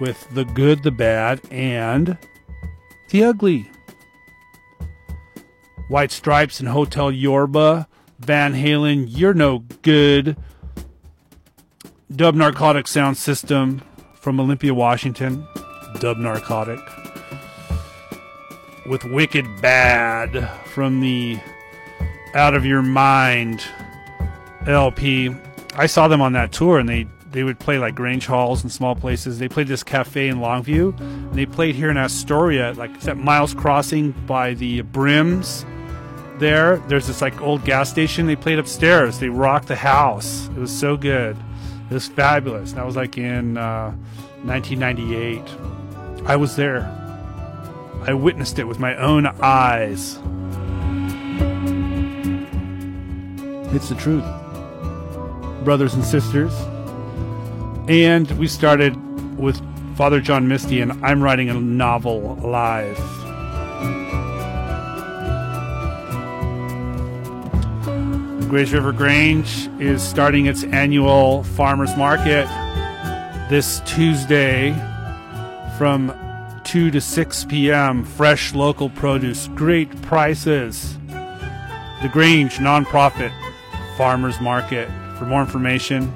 [0.00, 2.16] with The Good, the Bad, and
[3.10, 3.70] The Ugly.
[5.88, 7.87] White Stripes and Hotel Yorba.
[8.18, 10.36] Van Halen, You're No Good.
[12.14, 13.82] Dub Narcotic Sound System
[14.14, 15.46] from Olympia, Washington.
[16.00, 16.80] Dub Narcotic.
[18.86, 21.38] With Wicked Bad from the
[22.34, 23.62] Out of Your Mind
[24.66, 25.34] LP.
[25.74, 28.72] I saw them on that tour and they, they would play like Grange Halls and
[28.72, 29.38] small places.
[29.38, 30.98] They played this cafe in Longview.
[30.98, 35.64] And they played here in Astoria, like it's at Miles Crossing by the Brims
[36.38, 36.78] there.
[36.88, 38.26] There's this like old gas station.
[38.26, 39.18] They played upstairs.
[39.18, 40.48] They rocked the house.
[40.48, 41.36] It was so good.
[41.90, 42.72] It was fabulous.
[42.72, 43.92] That was like in uh,
[44.44, 45.42] 1998.
[46.26, 46.82] I was there.
[48.06, 50.18] I witnessed it with my own eyes.
[53.74, 54.24] It's the truth,
[55.64, 56.54] brothers and sisters.
[57.88, 58.96] And we started
[59.38, 59.60] with
[59.96, 63.17] Father John Misty and I'm writing a novel live.
[68.48, 72.46] Grays River Grange is starting its annual farmers market
[73.50, 74.72] this Tuesday
[75.76, 76.14] from
[76.64, 78.04] 2 to 6 p.m.
[78.04, 80.96] Fresh local produce, great prices.
[81.08, 83.32] The Grange nonprofit
[83.98, 84.88] farmers market.
[85.18, 86.10] For more information,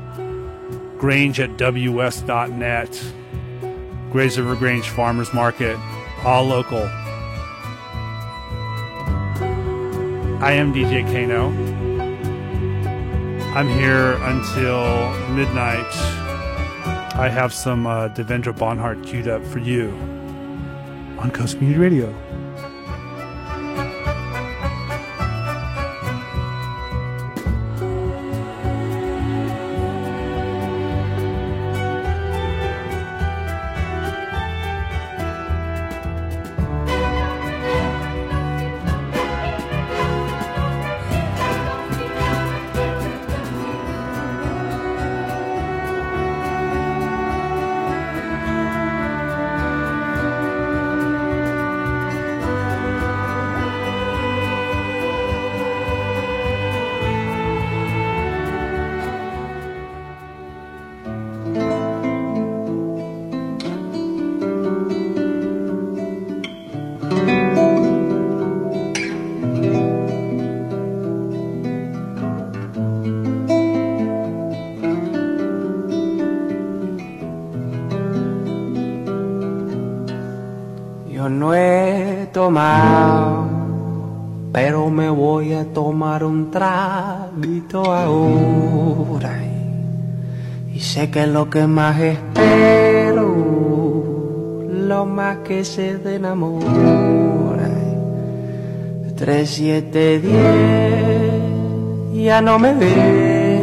[0.98, 3.12] grange at ws.net.
[4.10, 5.76] Grays River Grange Farmers Market,
[6.24, 6.84] all local.
[10.40, 11.81] I am DJ Kano.
[13.54, 15.86] I'm here until midnight.
[17.14, 19.90] I have some uh, Devendra Banhart queued up for you
[21.18, 22.31] on Coast Community Radio.
[86.22, 89.38] Un traguito ahora.
[90.72, 93.26] Y sé que lo que más espero,
[94.88, 97.70] lo más que se enamora.
[99.16, 103.62] Tres, siete, diez, ya no me ves,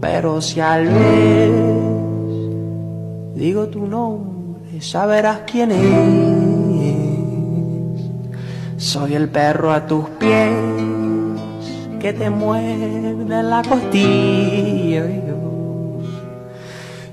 [0.00, 1.50] pero si al vez
[3.34, 6.37] digo tu nombre saberás quién es.
[8.88, 10.48] Soy el perro a tus pies
[12.00, 15.04] que te muerde la costilla.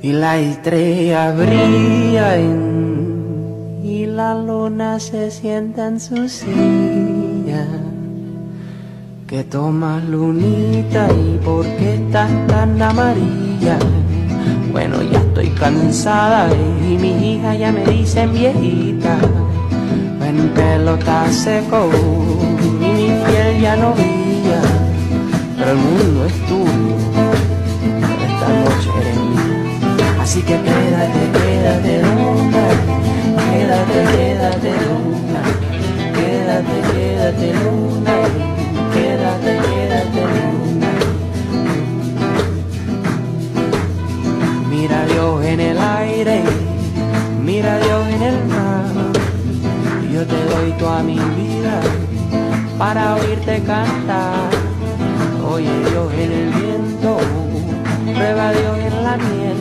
[0.02, 7.68] Y la estrella brilla en- y la luna se sienta en su silla.
[9.28, 13.78] Que tomas lunita y por qué estás tan amarilla.
[14.72, 16.48] Bueno, ya estoy cansada
[16.90, 19.18] y mis hijas ya me dicen viejita.
[20.56, 21.90] Mi pelo está seco
[22.80, 24.62] y mi piel ya no brilla.
[25.58, 26.96] Pero el mundo es tuyo,
[28.26, 30.22] esta noche eres mía.
[30.22, 32.66] Así que quédate, quédate luna,
[33.52, 35.42] quédate, quédate luna,
[36.16, 37.75] quédate, quédate luna,
[50.80, 51.82] Toda mi vida
[52.78, 54.50] para oírte cantar.
[55.50, 57.18] Oye Dios en el viento,
[58.14, 59.58] prueba a Dios en la miel.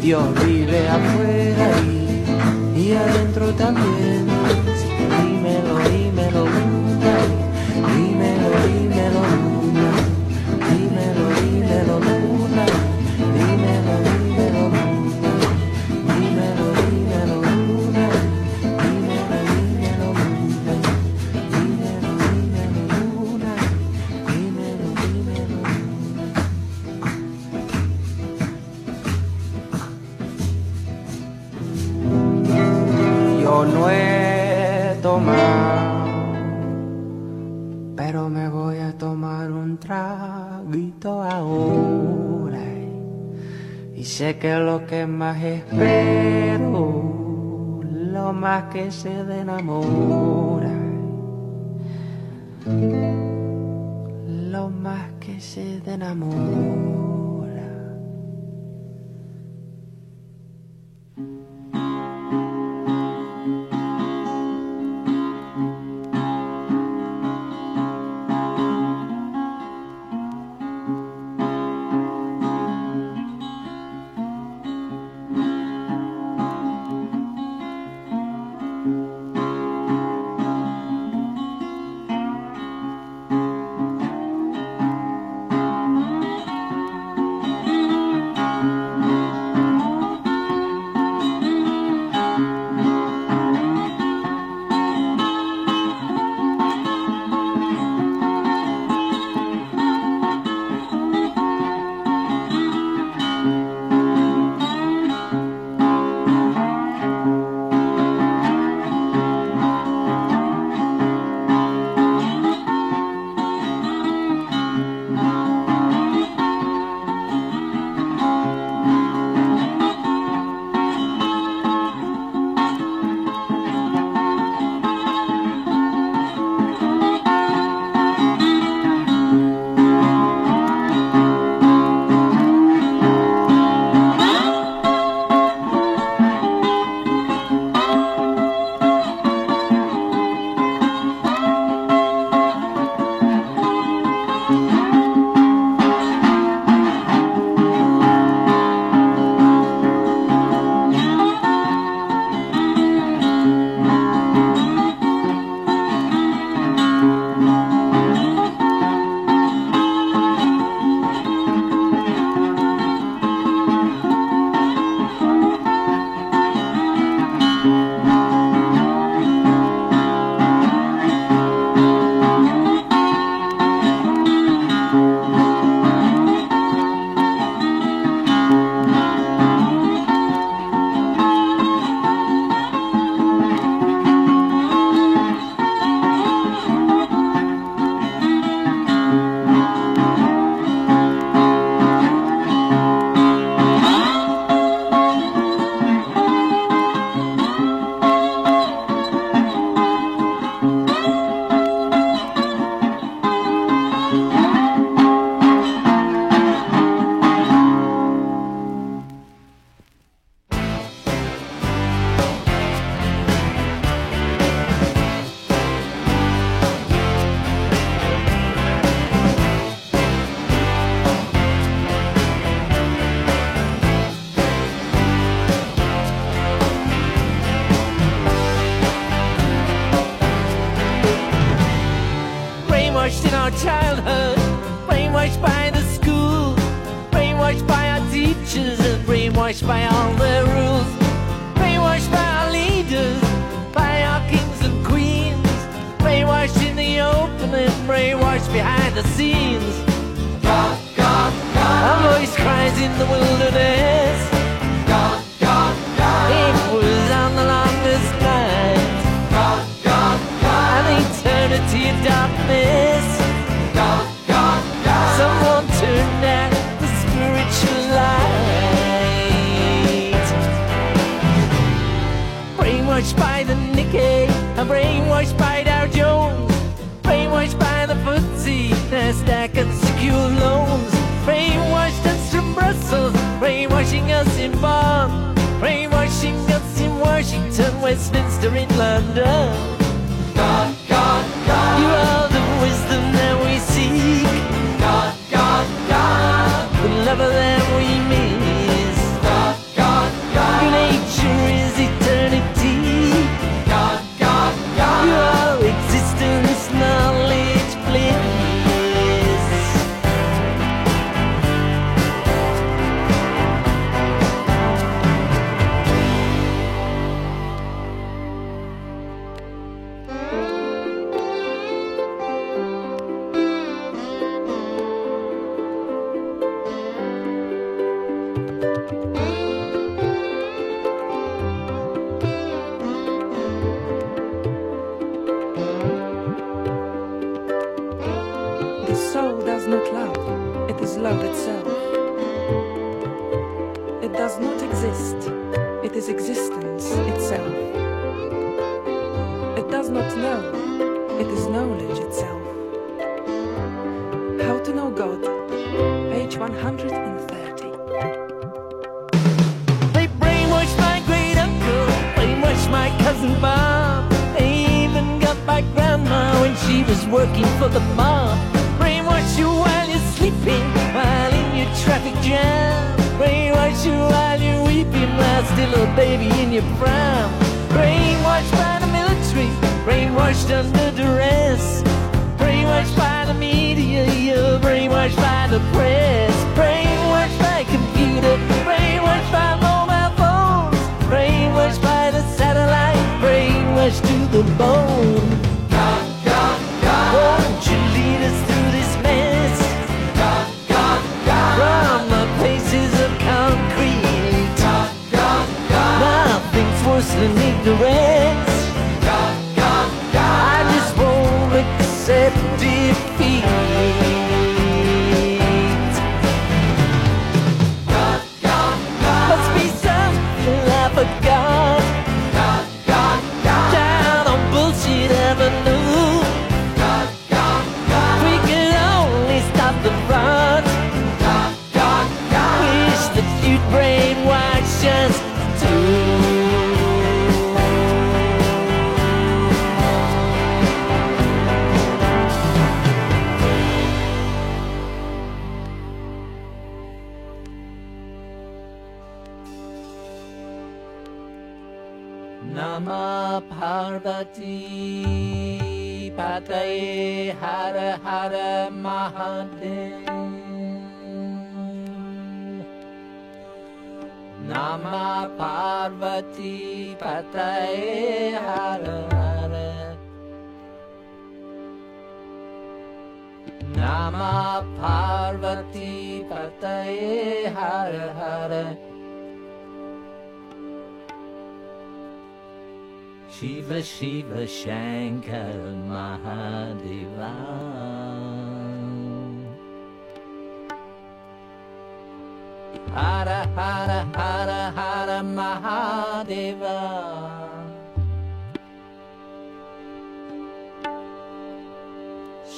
[0.00, 4.39] Dios vive afuera y, y adentro también.
[44.38, 47.02] Que lo que más espero,
[47.82, 50.70] lo más que se enamora,
[54.52, 57.19] lo más que se enamora.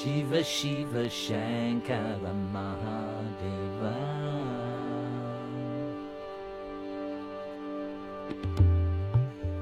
[0.02, 3.82] Shiv Shiv Shankar Mahadev.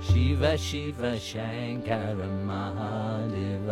[0.03, 2.15] Shiv Shiv Shankar
[2.45, 3.69] Mahadev.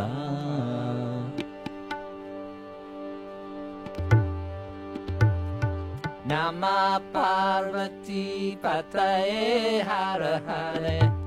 [6.33, 11.18] नमा पार्वती पतये हर हरे।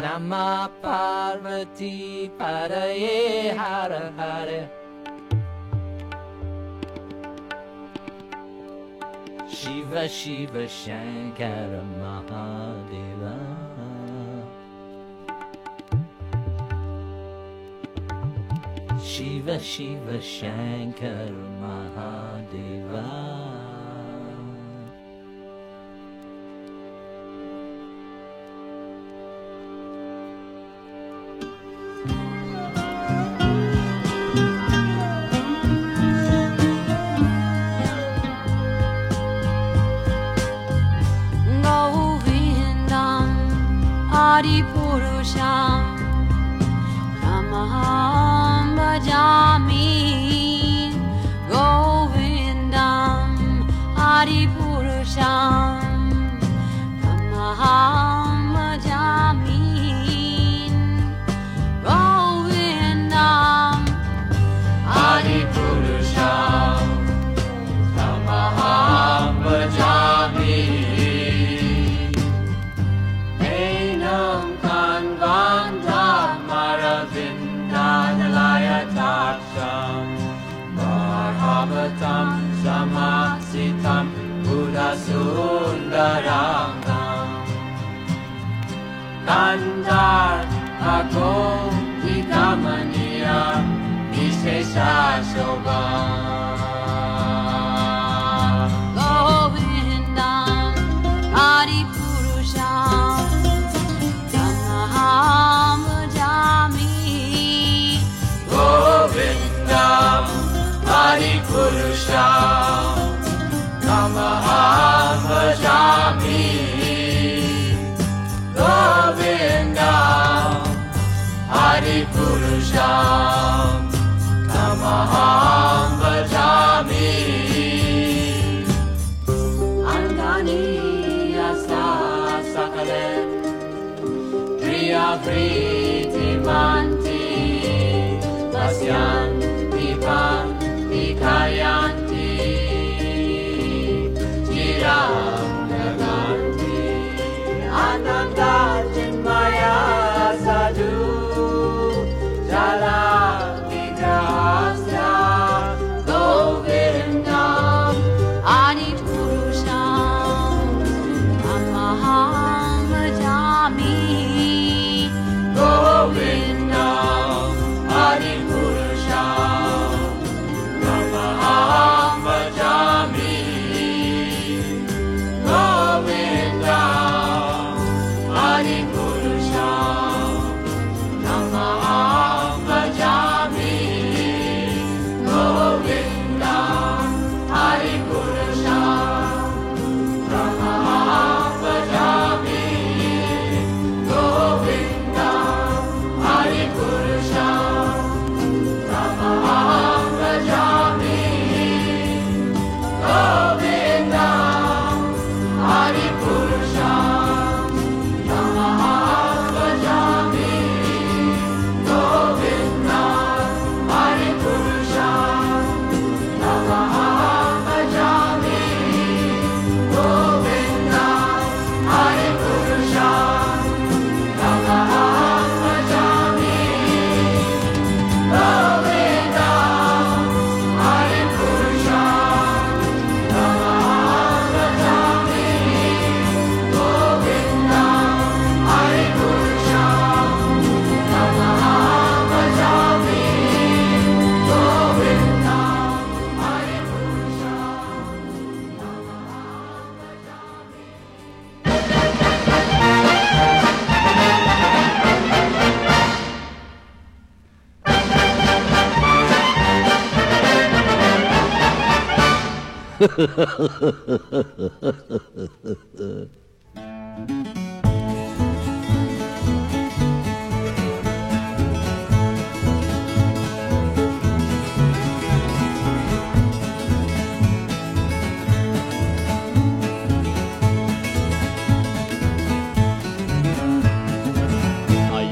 [0.00, 4.70] Namah Parvati Padaye Hara Hare.
[9.46, 13.36] Shiva Shiva Shankara Mahadeva.
[19.04, 21.49] Shiva Shiva Shankara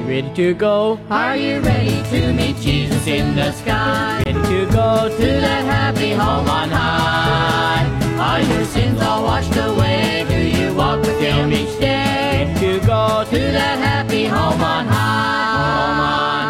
[0.08, 0.98] ready to go?
[1.10, 4.22] Are you ready to meet Jesus in the sky?
[4.26, 7.67] Ready to go to that happy home on high?
[8.38, 10.24] Are your sins all washed away?
[10.28, 12.54] Do you walk with Him each day?
[12.60, 15.56] To go to that happy home on high?
[15.58, 16.46] Home on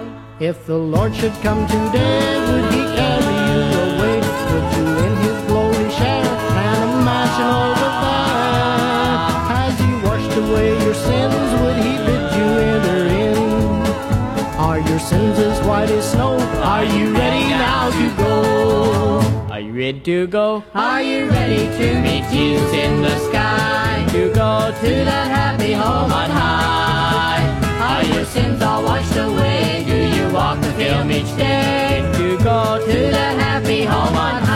[0.00, 0.44] high.
[0.44, 2.87] If the Lord should come today, would he
[14.78, 16.38] Are your sins as white as snow?
[16.62, 19.20] Are you ready now to go?
[19.50, 20.62] Are you ready to go?
[20.72, 24.06] Are you ready to meet Jesus in the sky?
[24.12, 27.42] To go to that happy home on high?
[27.88, 29.82] Are your sins all washed away?
[29.84, 32.08] Do you walk with Him each day?
[32.14, 34.47] To go to that happy home on high?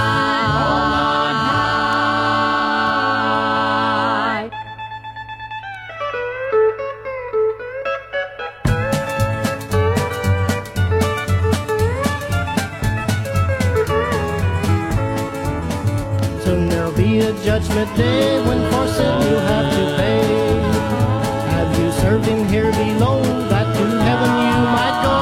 [17.72, 20.22] Judgment day when for sin you'll have to pay.
[21.52, 25.18] Have you served him here below that to heaven you might go?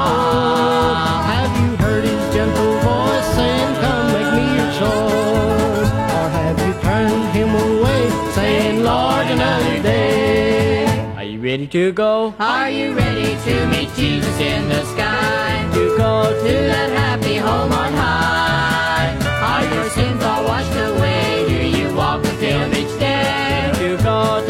[1.30, 5.90] Have you heard his gentle voice saying, Come make me your choice?
[6.18, 11.14] Or have you turned him away saying, Lord, another day?
[11.16, 12.34] Are you ready to go?
[12.38, 15.68] Are you ready to meet Jesus in the sky?
[15.74, 16.12] To go
[16.42, 19.14] to that happy home on high?
[19.50, 20.09] Are your sins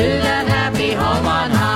[0.08, 1.70] that happy home on high?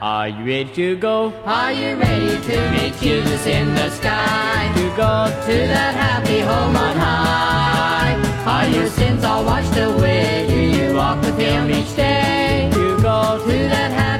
[0.00, 1.32] Are you ready to go?
[1.44, 4.72] Are you ready to meet Jesus in the sky?
[4.76, 8.16] To go to that happy home on high?
[8.46, 10.46] Are your sins all washed away?
[10.48, 12.70] Do you walk with Him each day?
[12.72, 14.13] To go to that happy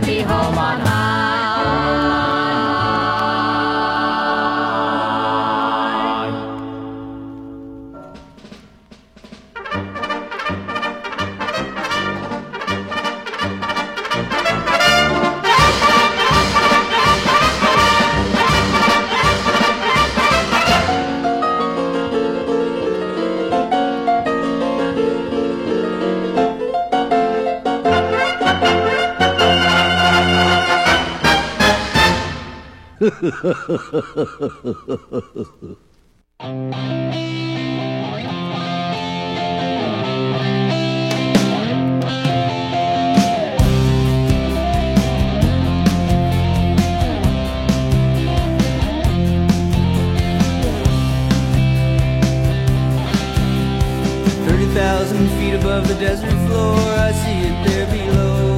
[54.74, 58.56] thousand feet above the desert floor, I see it there below.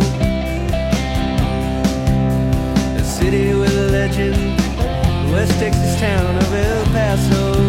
[2.97, 4.46] A city with a legend, the
[5.37, 7.61] West Texas town of El Paso.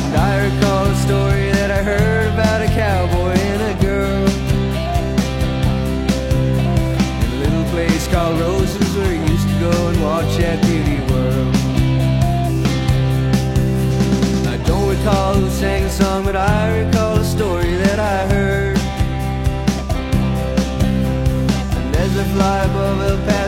[0.00, 4.24] And I recall a story that I heard about a cowboy and a girl.
[7.20, 10.98] In a little place called Roses where he used to go and watch that beauty
[11.12, 11.54] world.
[14.48, 18.78] I don't recall who sang the song, but I recall a story that I heard.
[21.76, 23.43] And as I fly above El Paso,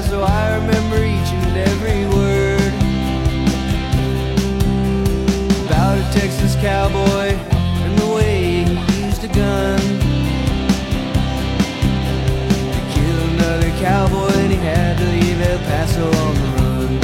[6.47, 7.29] Texas cowboy
[7.83, 9.79] and the way he used a gun
[12.71, 17.01] to kill another cowboy, and he had to leave El Paso on the run.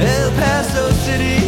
[0.00, 1.39] El Paso City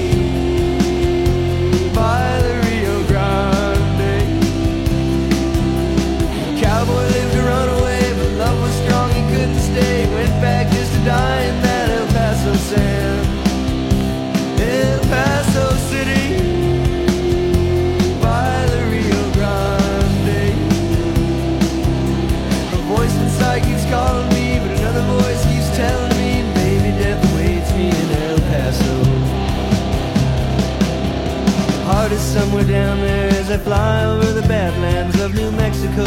[32.32, 36.06] somewhere down there as I fly over the badlands of New Mexico.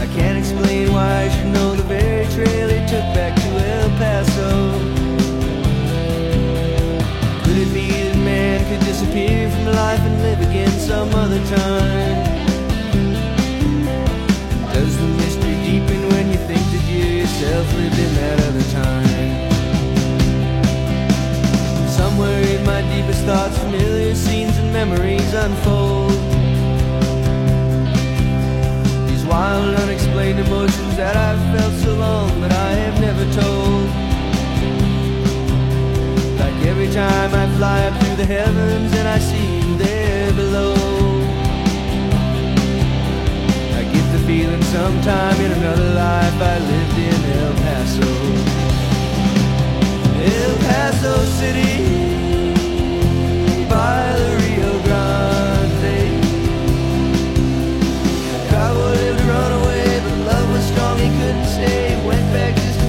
[0.00, 3.88] I can't explain why I should know the very trail he took back to El
[3.98, 4.52] Paso.
[7.42, 12.18] Could it be that man could disappear from life and live again some other time?
[14.72, 18.65] Does the mystery deepen when you think that you yourself lived in that other
[23.16, 26.10] deepest thoughts, familiar scenes and memories unfold.
[29.08, 33.86] These wild, unexplained emotions that I've felt so long, but I have never told.
[36.40, 40.74] Like every time I fly up through the heavens and I see you there below.
[43.78, 48.12] I get the feeling sometime in another life I lived in El Paso.
[50.26, 52.15] El Paso City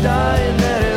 [0.03, 0.96] that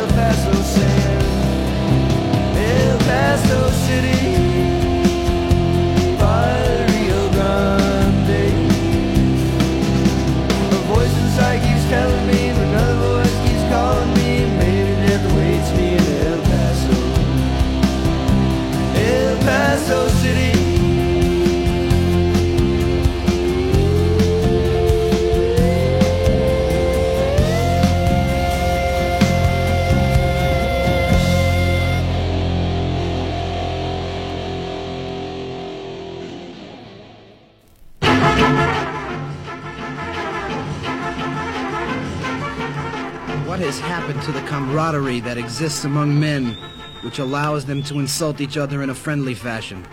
[44.21, 46.53] to the camaraderie that exists among men,
[47.01, 49.83] which allows them to insult each other in a friendly fashion?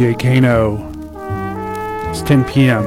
[0.00, 0.78] DJ Kano.
[2.08, 2.86] It's 10 p.m.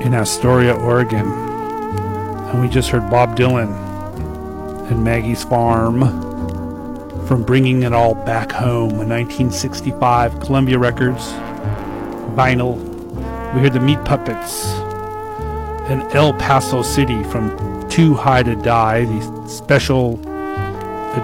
[0.00, 1.26] in Astoria, Oregon.
[1.26, 3.68] And we just heard Bob Dylan
[4.90, 6.00] and Maggie's Farm
[7.26, 11.32] from Bringing It All Back Home, a 1965 Columbia Records
[12.34, 12.82] vinyl.
[13.52, 14.64] We heard the Meat Puppets
[15.90, 20.14] and El Paso City from Too High to Die, the special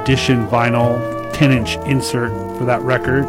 [0.03, 1.01] edition vinyl
[1.33, 3.25] 10 inch insert for that record.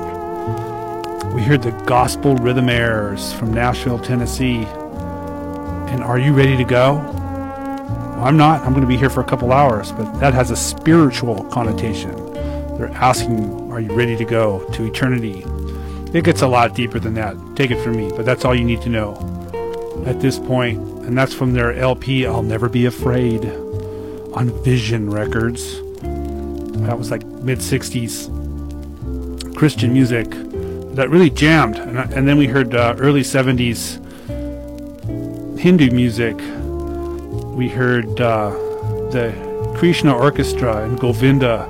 [1.44, 4.64] We heard the Gospel Rhythm Airs from Nashville, Tennessee.
[4.64, 6.94] And are you ready to go?
[6.94, 8.62] Well, I'm not.
[8.62, 12.16] I'm going to be here for a couple hours, but that has a spiritual connotation.
[12.78, 15.44] They're asking, Are you ready to go to eternity?
[16.18, 17.36] It gets a lot deeper than that.
[17.58, 19.12] Take it from me, but that's all you need to know
[20.06, 20.80] at this point.
[21.04, 23.44] And that's from their LP, I'll Never Be Afraid,
[24.34, 25.82] on Vision Records.
[26.84, 28.32] That was like mid 60s
[29.58, 30.34] Christian music
[30.94, 31.78] that really jammed.
[31.78, 34.00] And, and then we heard uh, early 70s
[35.60, 36.36] Hindu music.
[37.56, 38.50] We heard uh,
[39.12, 39.34] the
[39.78, 41.66] Krishna Orchestra and Govinda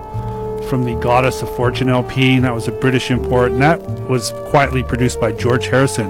[0.70, 3.80] from the Goddess of Fortune LP, and that was a British import, and that
[4.10, 6.08] was quietly produced by George Harrison,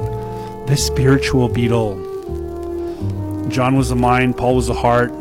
[0.66, 2.02] the spiritual Beatle.
[3.50, 5.12] John was the mind, Paul was the heart,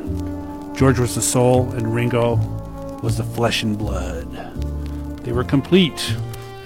[0.76, 2.36] George was the soul, and Ringo
[3.02, 4.28] was the flesh and blood.
[5.24, 6.14] They were complete,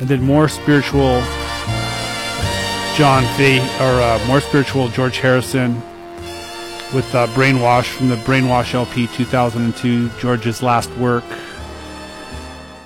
[0.00, 1.20] and then more spiritual
[2.96, 5.74] John Fahey, or uh, more spiritual George Harrison
[6.94, 11.24] with uh, Brainwash from the Brainwash LP 2002, George's last work.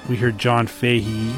[0.09, 1.33] We heard John Fahey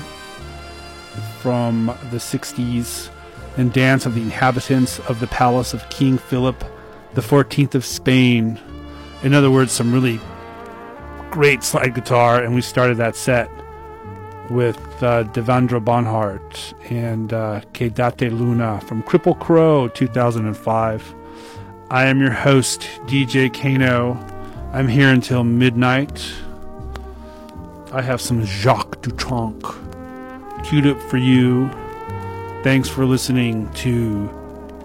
[1.41, 3.11] from the 60s
[3.59, 6.65] and Dance of the Inhabitants of the Palace of King Philip
[7.15, 8.59] the 14th of Spain.
[9.23, 10.21] In other words, some really
[11.31, 13.51] great slide guitar, and we started that set
[14.51, 21.15] with uh, Devendra Banhart and uh, Quedate Luna from Cripple Crow 2005.
[21.91, 24.19] I am your host, DJ Kano.
[24.73, 26.33] I'm here until midnight.
[27.93, 29.61] I have some Jacques Dutronc
[30.65, 31.69] queued up for you.
[32.63, 34.29] Thanks for listening to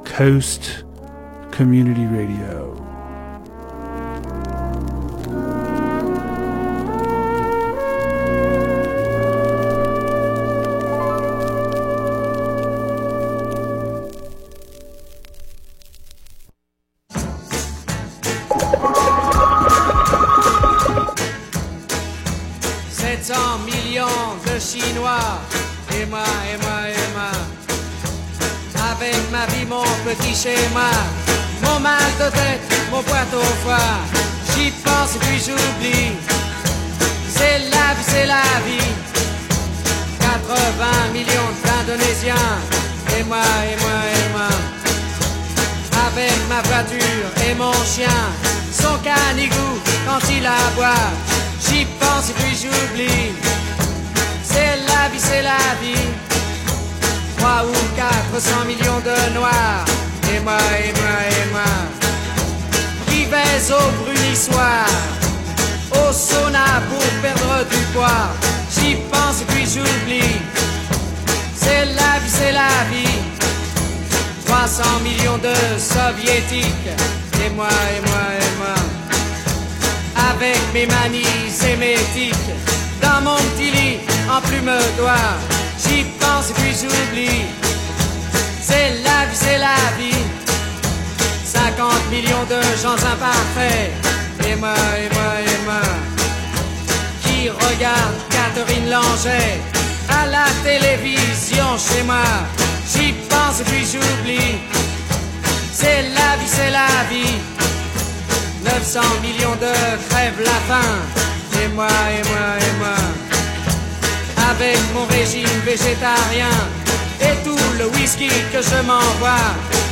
[0.04, 0.84] Coast
[1.52, 2.77] Community Radio.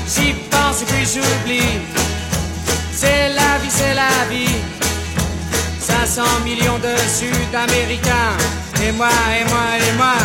[0.07, 1.79] J'y pense et puis j'oublie.
[2.93, 4.55] C'est la vie, c'est la vie.
[5.79, 8.37] 500 millions de Sud-Américains.
[8.81, 10.15] Et moi, et moi, et moi.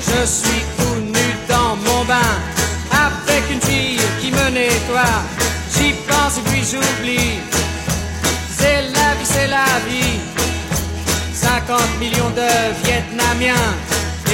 [0.00, 2.32] Je suis tout nu dans mon bain.
[2.90, 5.20] Avec une fille qui me nettoie.
[5.76, 7.40] J'y pense et puis j'oublie.
[8.56, 10.18] C'est la vie, c'est la vie.
[11.34, 12.48] 50 millions de
[12.84, 13.74] Vietnamiens.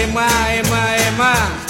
[0.01, 0.23] Et moi,
[0.55, 1.70] et moi, et moi.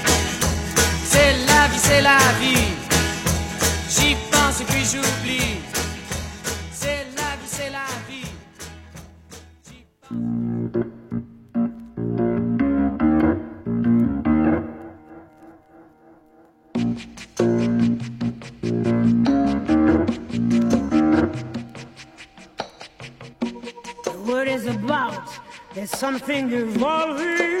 [1.83, 2.73] C'est la vie.
[3.89, 5.59] J'y pense et puis j'oublie.
[6.71, 8.25] C'est la vie, c'est la vie.
[24.03, 25.23] The word is about,
[25.73, 27.60] there's something evolving.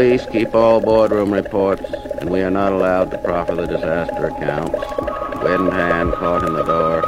[0.00, 1.84] Police keep all boardroom reports,
[2.20, 4.78] and we are not allowed to proffer the disaster accounts.
[5.42, 7.00] Wind hand caught in the door.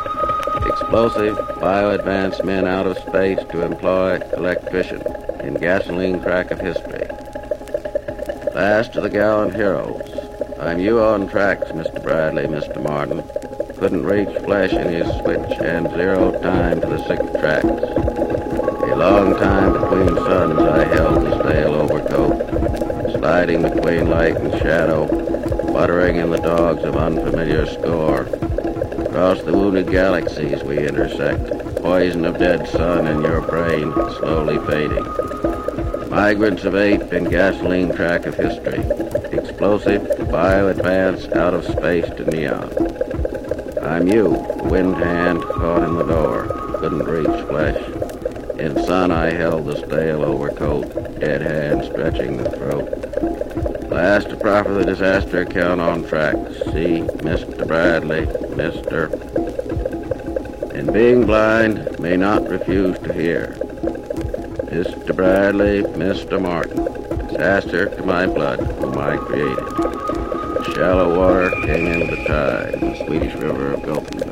[0.67, 5.01] Explosive, bio-advanced men out of space to employ electrician
[5.41, 7.09] in gasoline crack of history.
[8.55, 10.13] Last of the gallant heroes.
[10.61, 12.03] I'm you on tracks, Mr.
[12.03, 12.83] Bradley, Mr.
[12.83, 13.23] Martin.
[13.79, 17.65] Couldn't reach flesh in his switch and zero time to the six tracks.
[17.65, 21.42] A long time between suns I held the
[23.43, 25.05] sliding between light and shadow,
[25.73, 28.21] muttering in the dogs of unfamiliar score.
[29.05, 31.51] Across the wounded galaxies we intersect,
[31.83, 35.05] poison of dead sun in your brain, slowly fading.
[36.09, 38.79] Migrants of ape in gasoline track of history,
[39.37, 42.71] explosive, bio-advance, out of space to neon.
[43.83, 44.29] I'm you,
[44.63, 46.47] wind hand caught in the door,
[46.79, 47.92] couldn't reach flesh.
[48.63, 53.91] In sun I held the stale overcoat, dead hand stretching the throat.
[53.91, 56.55] Last to proffer the disaster account on tracks.
[56.67, 57.67] See, Mr.
[57.67, 59.11] Bradley, Mr.
[60.73, 63.57] And being blind, may not refuse to hear.
[64.71, 65.13] Mr.
[65.17, 66.41] Bradley, Mr.
[66.41, 66.85] Martin,
[67.27, 70.77] disaster to my blood, whom I created.
[70.77, 74.32] Shallow water came into the tide, in the Swedish river of Gothenburg.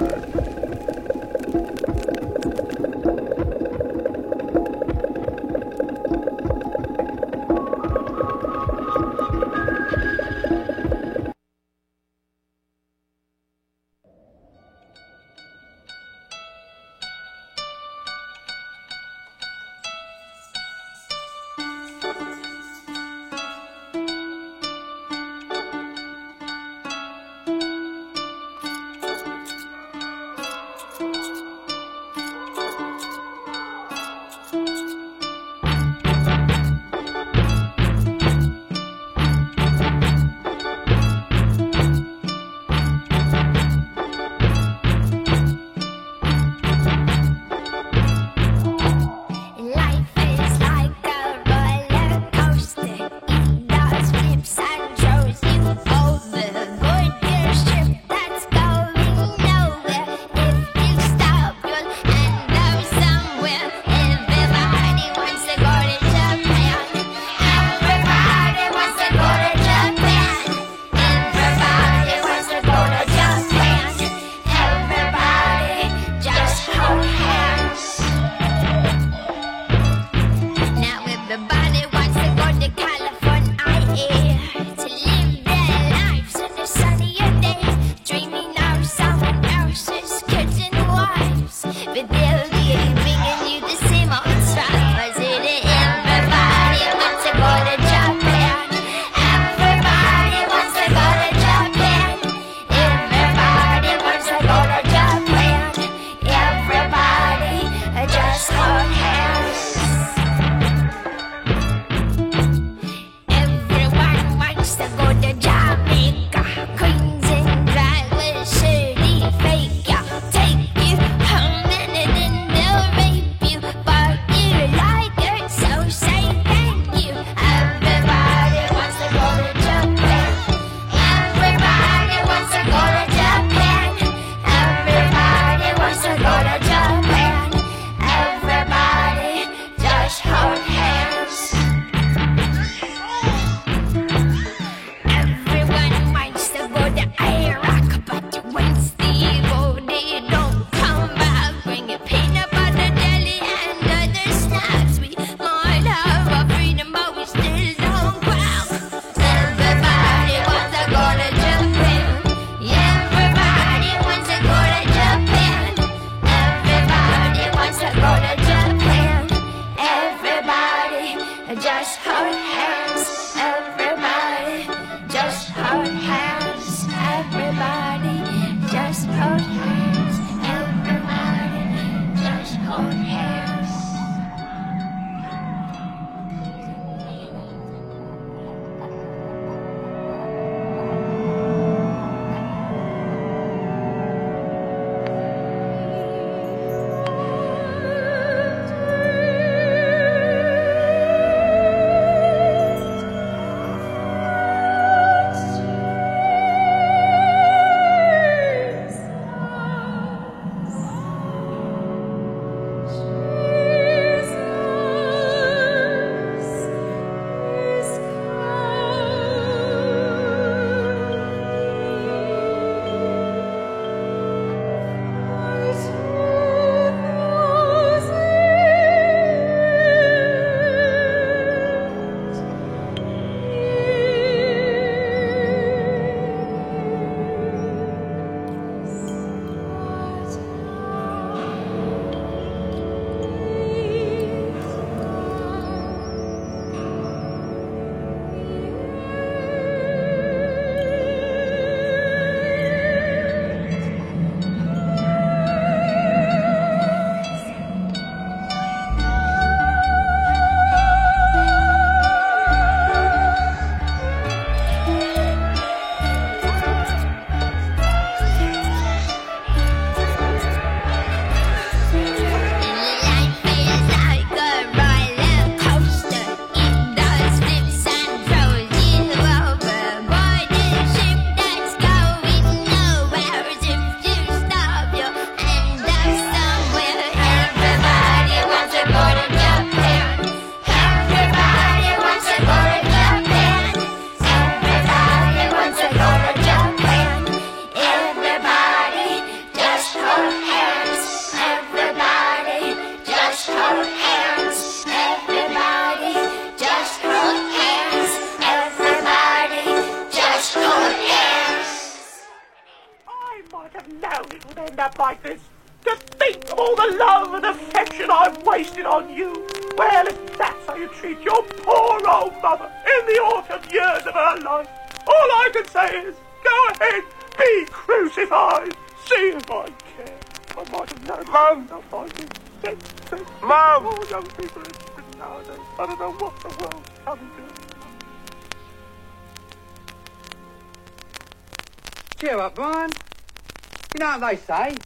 [344.31, 344.77] I say.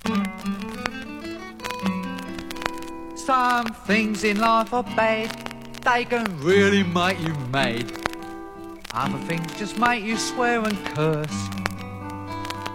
[3.14, 5.28] Some things in life are bad,
[5.82, 7.92] they can really make you mad.
[8.92, 11.48] Other things just make you swear and curse.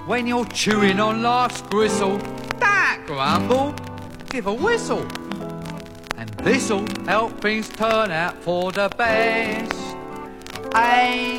[0.05, 2.19] When you're chewing on life's gristle,
[2.59, 3.73] that grumble,
[4.29, 5.07] give a whistle.
[6.17, 9.73] And this'll help things turn out for the best.
[10.75, 11.38] Ain't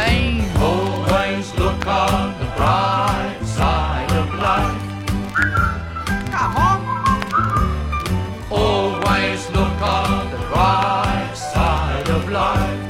[0.00, 4.80] Hey, always look on the bright side of life.
[6.32, 6.80] Come on.
[8.50, 12.80] Always look on the bright side of life.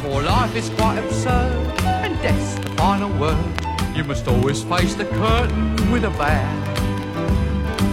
[0.00, 3.36] For life is quite absurd, and death's the final word.
[3.94, 6.46] You must always face the curtain with a bow.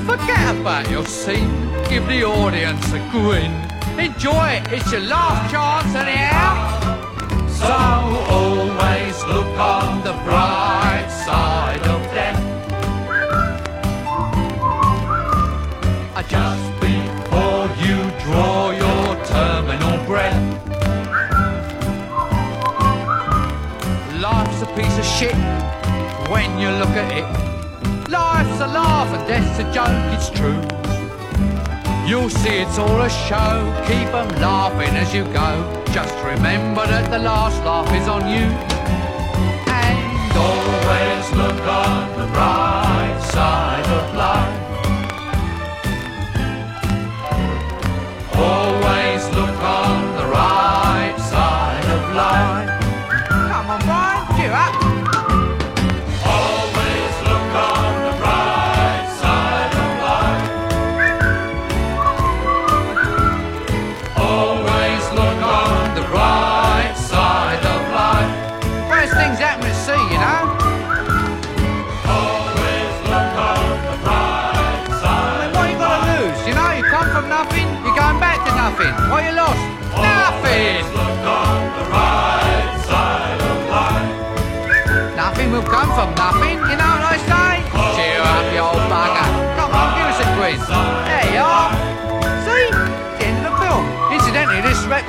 [0.06, 3.73] Forget about your scene, give the audience a grin.
[4.00, 6.54] Enjoy it, it's your last chance anyhow.
[6.66, 7.48] Eh?
[7.48, 7.74] So
[8.34, 12.42] always look on the bright side of death.
[16.30, 20.42] Just before you draw your terminal breath.
[24.20, 25.36] Life's a piece of shit
[26.32, 28.10] when you look at it.
[28.10, 30.93] Life's a laugh and death's a joke, it's true.
[32.06, 35.50] You'll see it's all a show, keep 'em laughing as you go.
[35.94, 38.48] Just remember that the last laugh is on you.
[39.82, 44.60] And always look on the bright side of life.
[48.36, 48.83] Always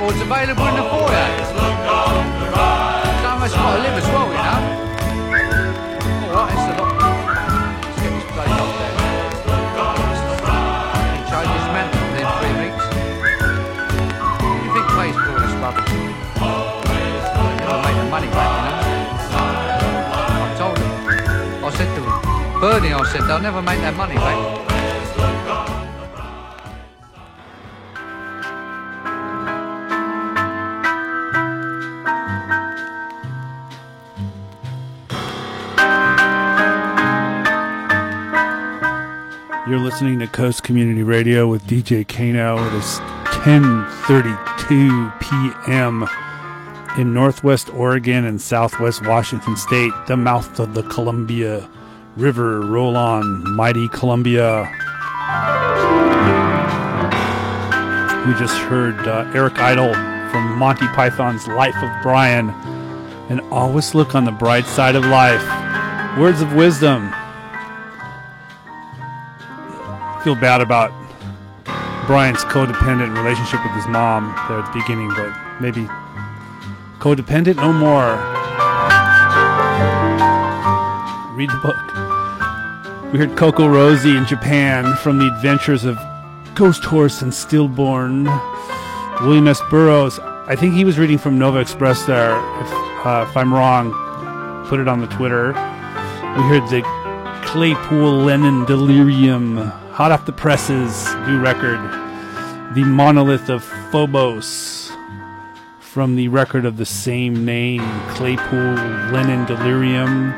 [0.05, 1.25] this record's available in the foyer.
[3.45, 4.61] Us got to live as well, you know.
[6.33, 6.93] Alright, it's a lot.
[7.85, 8.93] Let's get this place off there.
[11.29, 12.85] Change his mantle within three weeks.
[14.41, 15.93] What do you think pays for this rubbish?
[17.59, 18.81] Never make the money back, you know.
[20.41, 20.89] I told him.
[21.63, 22.15] I said to him,
[22.59, 24.74] Bernie, I said, they'll never make that money back.
[39.67, 42.63] You're listening to Coast Community Radio with DJ Kano.
[42.67, 42.99] It is
[43.41, 46.07] 10:32 p.m.
[46.99, 51.67] in Northwest Oregon and Southwest Washington State, the mouth of the Columbia
[52.15, 52.61] River.
[52.61, 54.69] Roll on, mighty Columbia.
[58.27, 59.95] We just heard uh, Eric Idle
[60.29, 62.51] from Monty Python's Life of Brian,
[63.29, 65.41] and always look on the bright side of life.
[66.19, 67.11] Words of wisdom.
[70.25, 70.89] Feel bad about
[72.07, 75.31] Brian's codependent relationship with his mom there at the beginning, but
[75.61, 75.87] maybe
[76.97, 78.17] codependent no more.
[81.37, 81.77] Read the book.
[83.13, 85.95] We heard CocoRosie in Japan from the adventures of
[86.55, 88.23] Ghost Horse and Stillborn.
[89.21, 89.61] William S.
[89.69, 92.31] Burroughs, I think he was reading from Nova Express there.
[92.61, 92.71] If,
[93.05, 93.91] uh, if I'm wrong,
[94.65, 95.49] put it on the Twitter.
[95.49, 96.81] We heard the
[97.45, 101.79] Claypool Lennon Delirium, hot off the presses, new record.
[102.75, 104.91] The Monolith of Phobos
[105.79, 108.73] from the record of the same name, Claypool
[109.13, 110.33] Lennon Delirium.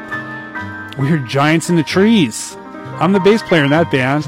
[0.99, 2.55] We heard Giants in the Trees.
[2.99, 4.25] I'm the bass player in that band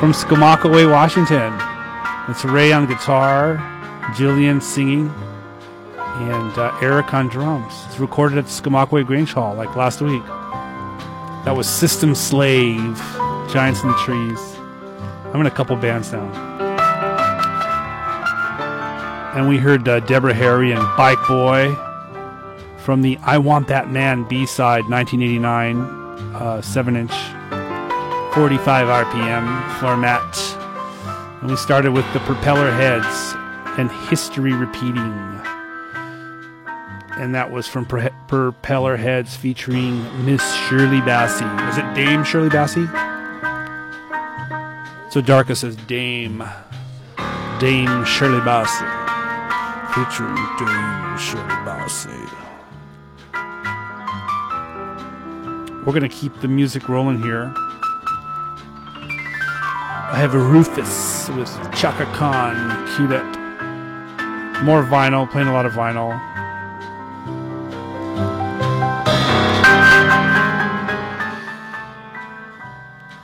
[0.00, 1.52] from Skamokawa, Washington.
[2.30, 3.58] It's Ray on guitar,
[4.14, 5.08] Jillian singing,
[5.98, 7.74] and uh, Eric on drums.
[7.88, 10.24] It's recorded at the Skamokawa Grange Hall like last week.
[11.44, 12.96] That was System Slave,
[13.52, 14.51] Giants in the Trees.
[15.32, 16.30] I'm in a couple bands now.
[19.34, 21.74] And we heard uh, Deborah Harry and Bike Boy
[22.76, 26.02] from the I Want That Man B side 1989
[26.34, 27.12] uh, 7 inch
[28.34, 30.58] 45 RPM format.
[31.40, 33.38] And we started with the Propellerheads
[33.78, 35.12] and history repeating.
[37.16, 41.66] And that was from Propellerheads featuring Miss Shirley Bassey.
[41.66, 43.11] Was it Dame Shirley Bassey?
[45.12, 46.42] So Darka says Dame.
[47.60, 48.88] Dame Shirley Bassey.
[49.92, 52.30] Featuring Dame Shirley Bassey.
[55.84, 57.52] We're going to keep the music rolling here.
[60.08, 62.86] I have a Rufus with Chaka Khan.
[62.96, 64.62] Cue that.
[64.64, 66.18] More vinyl, playing a lot of vinyl.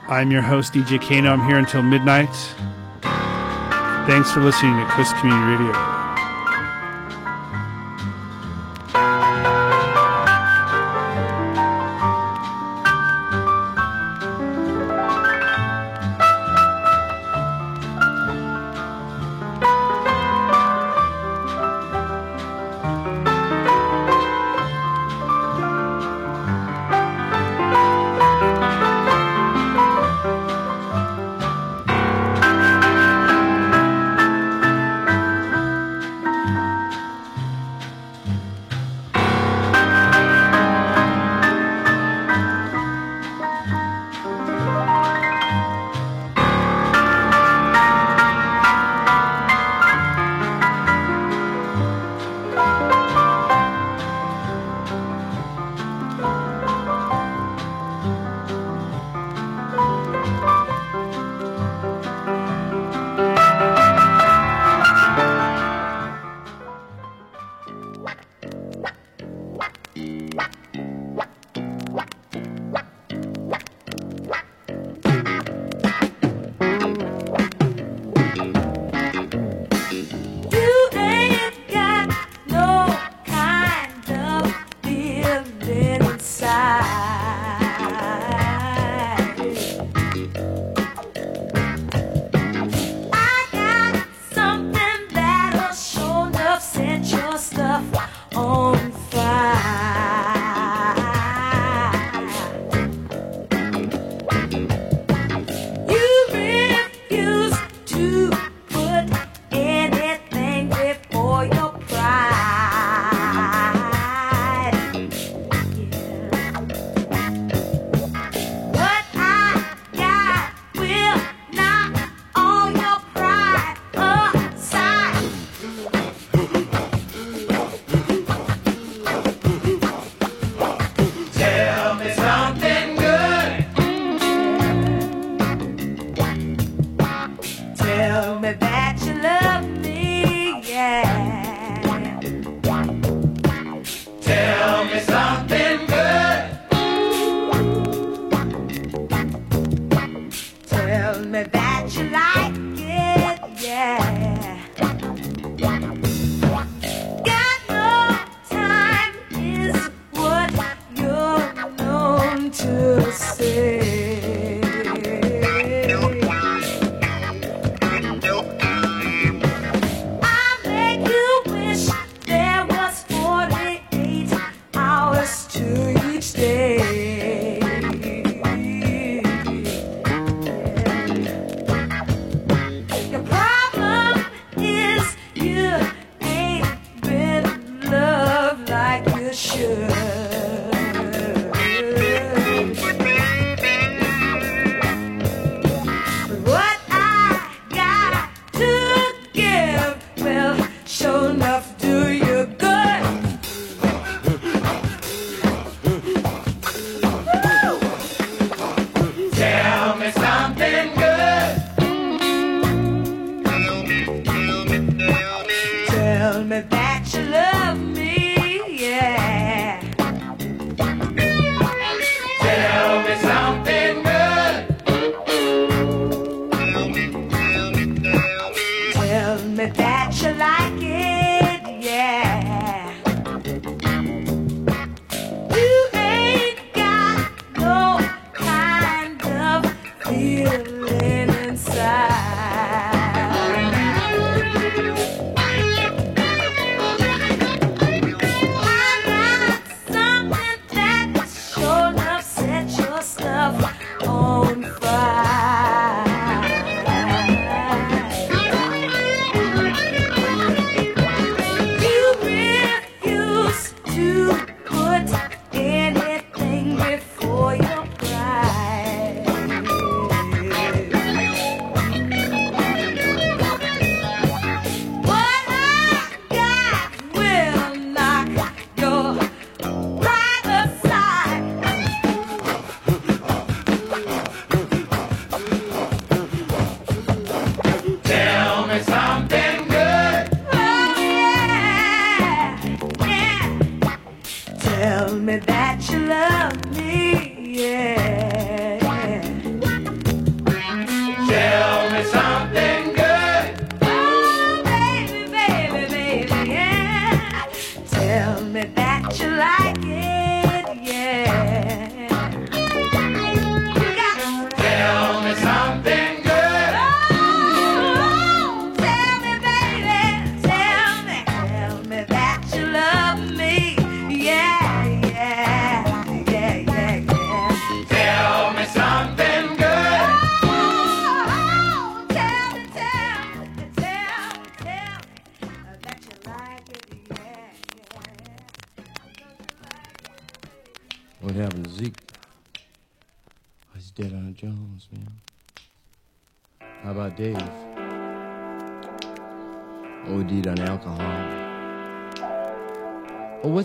[0.08, 1.30] I'm your host, DJ Kano.
[1.30, 2.34] I'm here until midnight.
[4.08, 6.07] Thanks for listening to Coast Community Radio.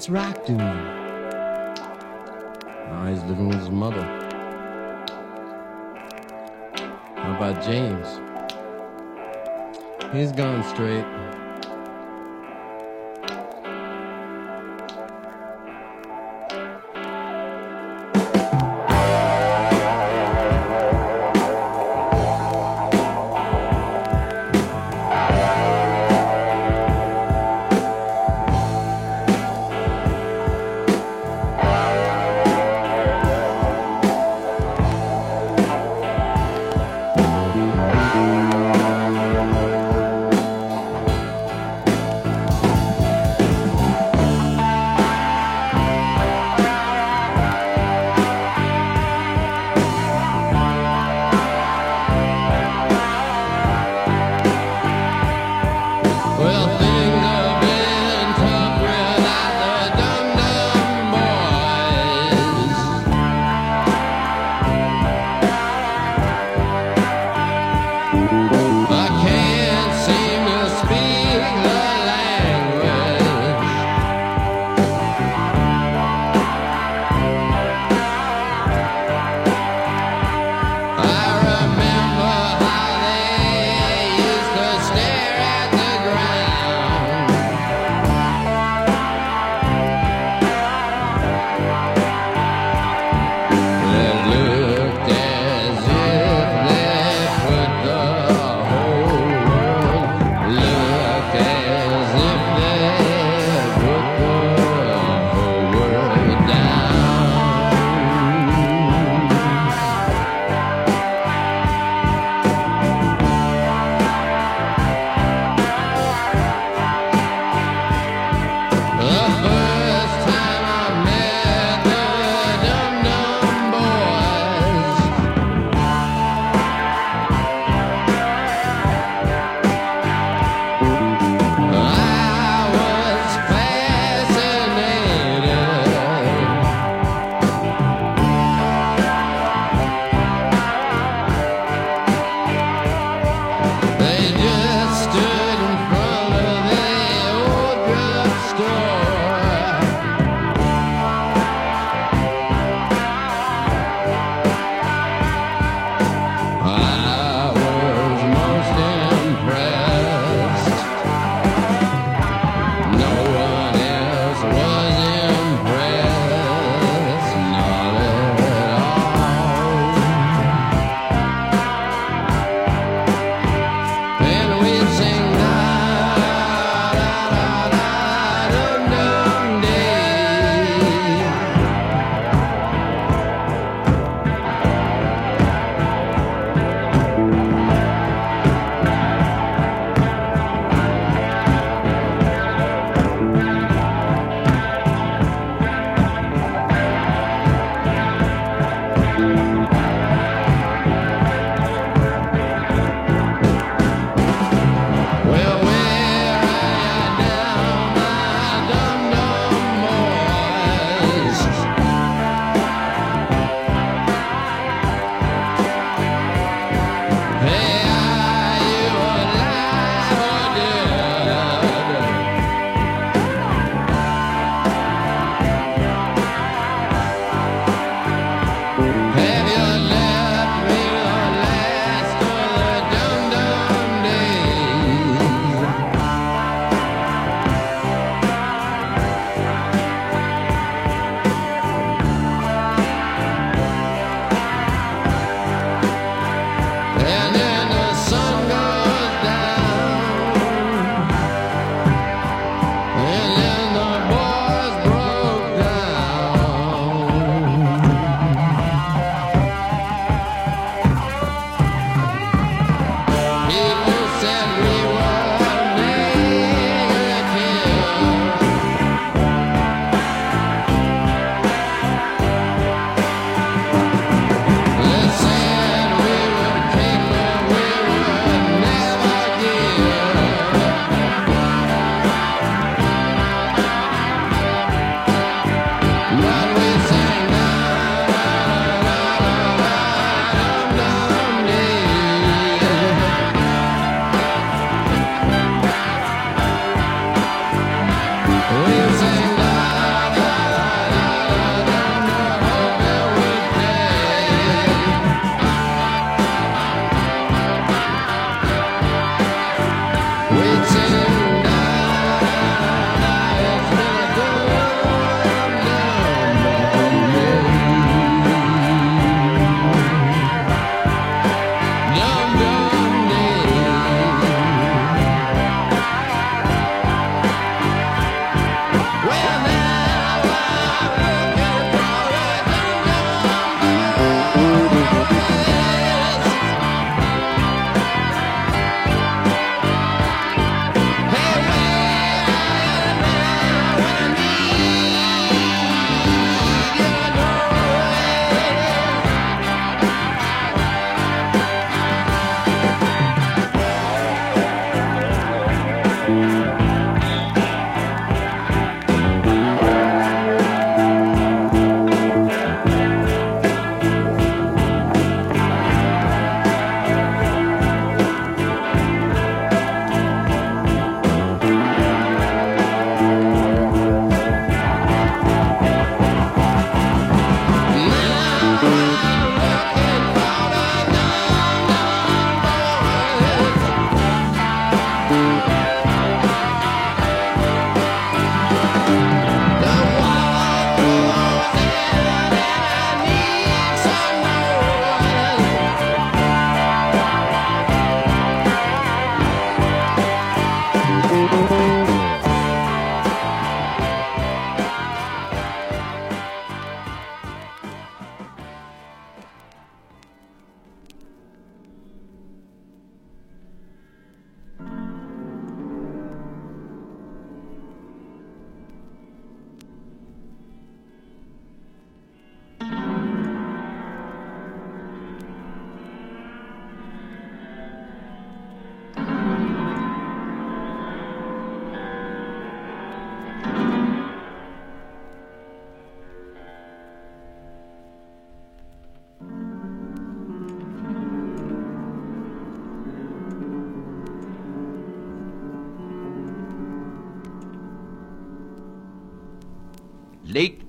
[0.03, 0.57] What's Rock doing?
[2.89, 4.03] Now he's living with his mother.
[7.15, 8.19] How about James?
[10.13, 11.05] He's gone straight.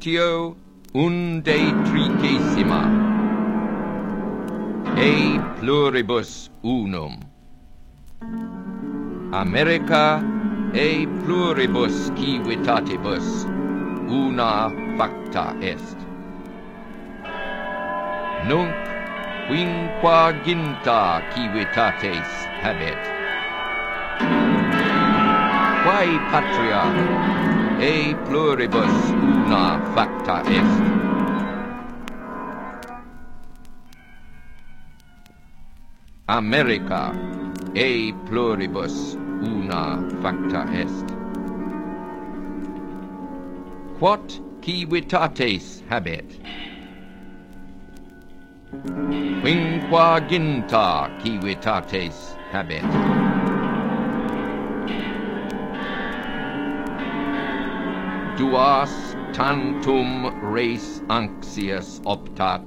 [0.05, 0.55] Sextio
[0.93, 2.81] undectricesima
[4.99, 7.19] E pluribus unum.
[9.33, 10.23] America
[10.75, 13.47] e pluribus civitatibus
[14.07, 14.69] una
[14.99, 15.97] facta est.
[18.47, 18.77] Nunc
[19.49, 22.29] quinquaginta civitates
[22.61, 23.01] habet.
[25.83, 27.54] Quae patria
[27.85, 30.81] e pluribus una facta est.
[36.29, 37.13] America
[37.75, 41.07] e pluribus una facta est.
[43.99, 46.41] Quot civitates habet?
[49.43, 50.89] Quinquaginta
[51.23, 53.14] civitates habet.
[58.45, 58.93] Duas
[59.33, 60.09] tantum
[60.53, 62.65] res anxious optat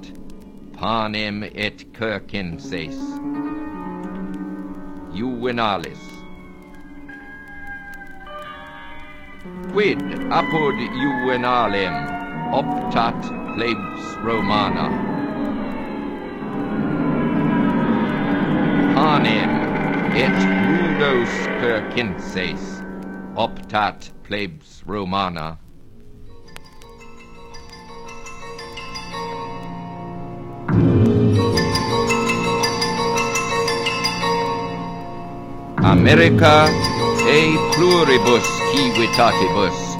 [0.76, 2.98] panem et circenses
[5.18, 6.02] juvenalis.
[9.72, 10.02] Quid
[10.40, 11.94] apud juvenalem
[12.60, 13.20] optat
[13.54, 14.88] plebs romana?
[18.98, 19.54] Panem
[20.24, 21.32] et nudos
[21.62, 22.66] circenses
[23.46, 25.48] optat plebs romana
[35.88, 36.68] America
[37.26, 39.96] e pluribus civitatibus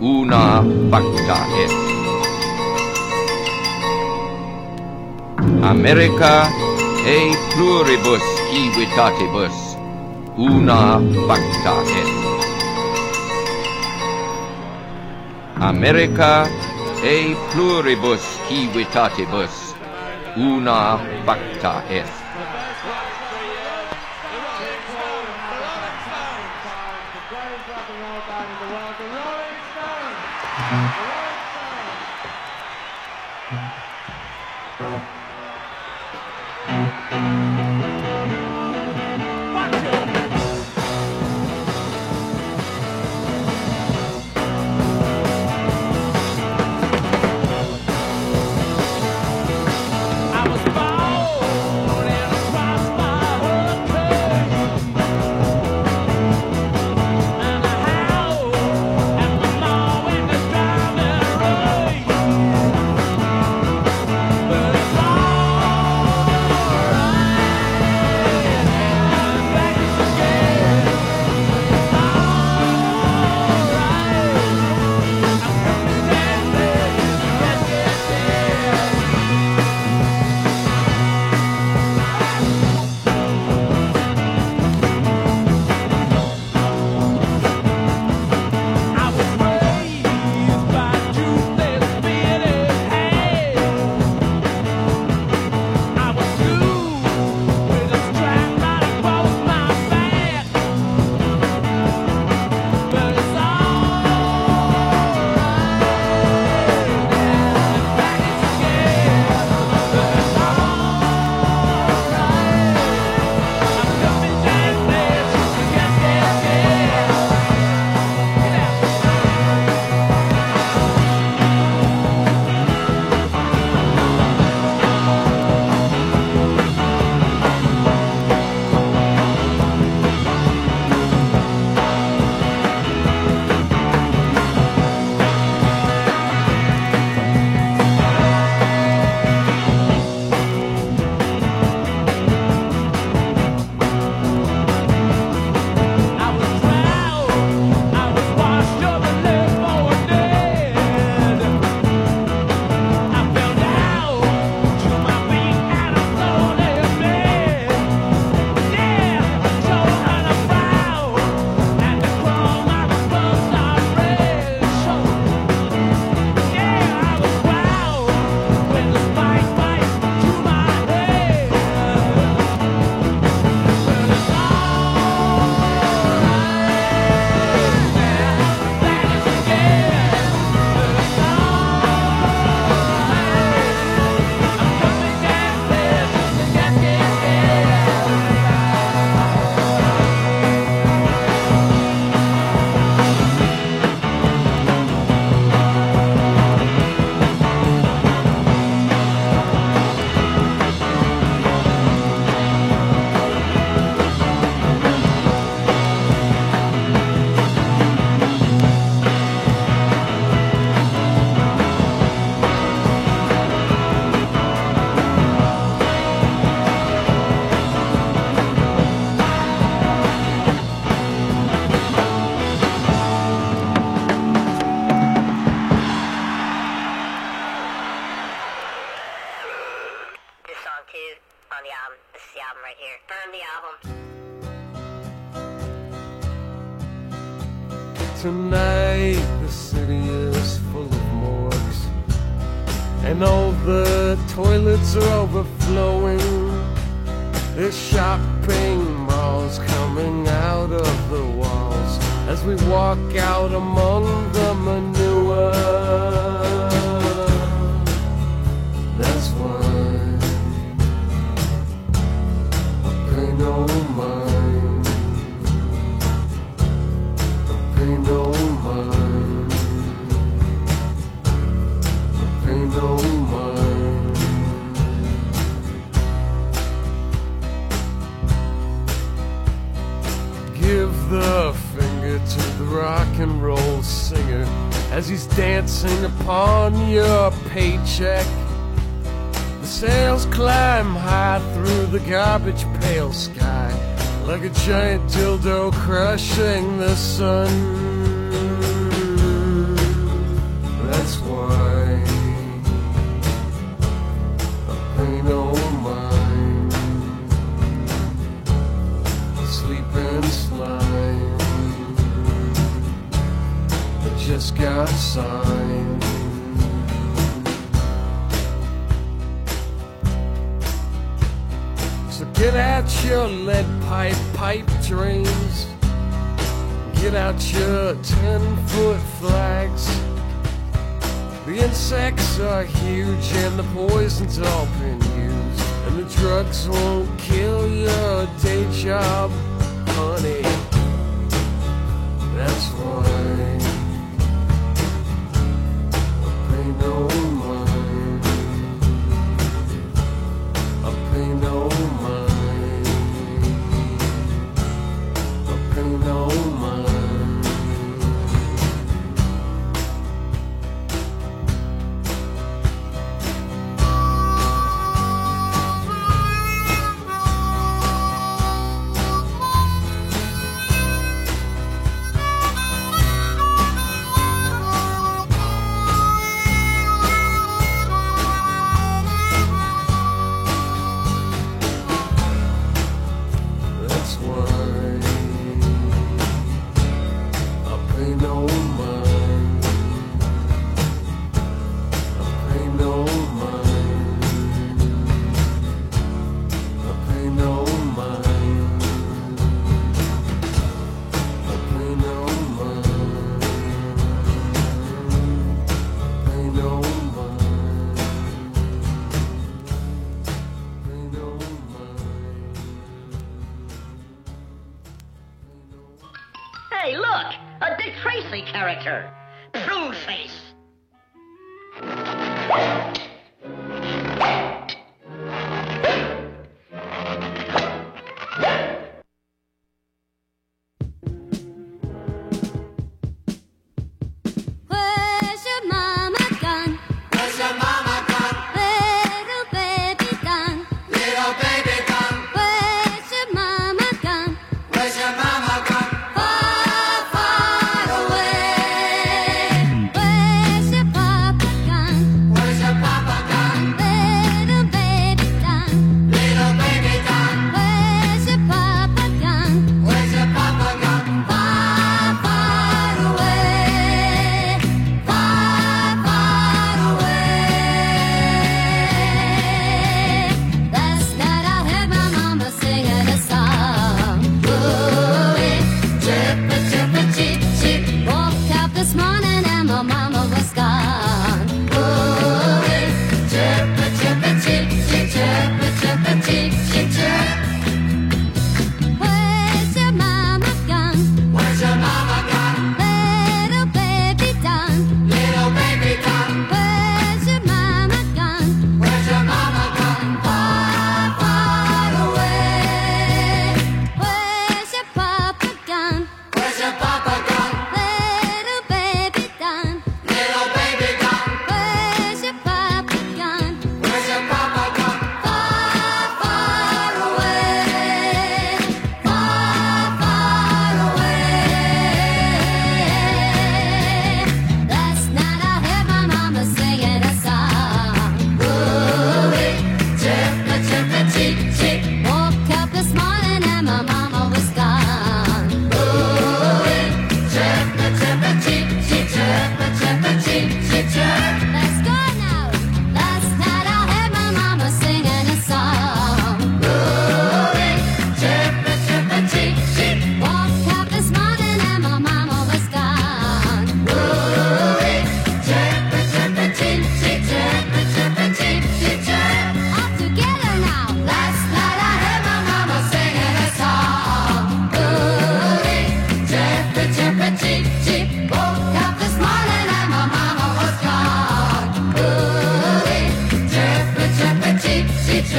[0.00, 0.60] una
[0.90, 1.80] facta est.
[5.62, 6.50] America
[7.06, 7.18] e
[7.54, 9.76] pluribus civitatibus
[10.34, 12.18] una facta est.
[15.60, 16.48] America
[17.02, 19.74] e pluribus civitatibus
[20.34, 22.19] una facta est.
[30.70, 31.09] Mm-hmm.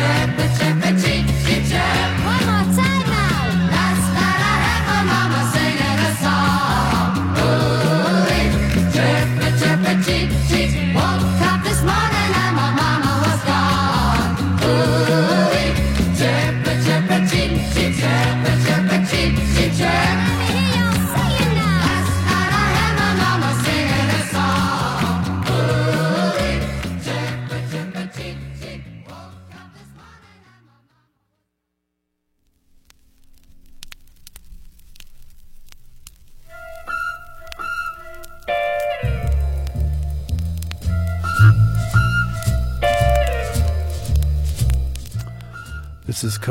[0.02, 0.91] check the.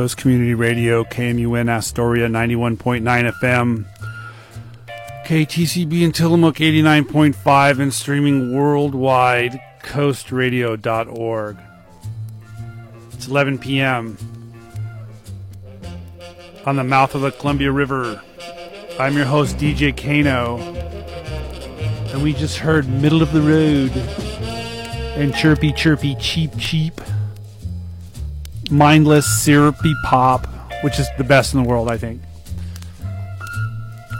[0.01, 3.85] Coast Community Radio, KMUN Astoria 91.9 FM,
[5.27, 11.59] KTCB in Tillamook 89.5, and streaming worldwide, coastradio.org.
[13.12, 14.17] It's 11 p.m.
[16.65, 18.23] on the mouth of the Columbia River.
[18.99, 20.61] I'm your host, DJ Kano,
[22.11, 23.91] and we just heard Middle of the Road
[25.19, 26.99] and Chirpy Chirpy Cheap Cheap
[28.71, 30.47] mindless syrupy pop,
[30.83, 32.23] which is the best in the world, I think.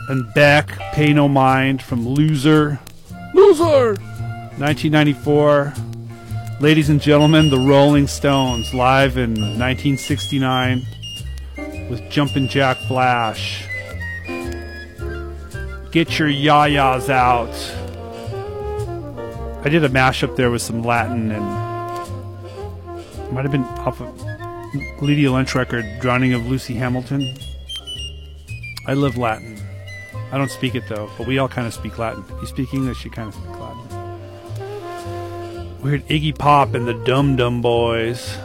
[0.09, 2.81] And Beck, Pay No Mind from Loser.
[3.35, 3.95] Loser!
[4.59, 5.73] 1994.
[6.61, 10.83] Ladies and gentlemen, the Rolling Stones, live in 1969
[11.89, 13.65] with Jumpin' Jack Flash.
[15.91, 17.55] Get your yayas out.
[19.65, 21.45] I did a mashup there with some Latin and
[23.33, 24.10] might have been off of
[25.01, 27.37] Lydia Lunch record, Drowning of Lucy Hamilton.
[28.87, 29.59] I love Latin.
[30.33, 32.25] I don't speak it though, but we all kind of speak Latin.
[32.41, 33.77] You speak English, you kind of speak Latin.
[35.83, 38.37] We heard Iggy Pop and the Dum Dum Boys.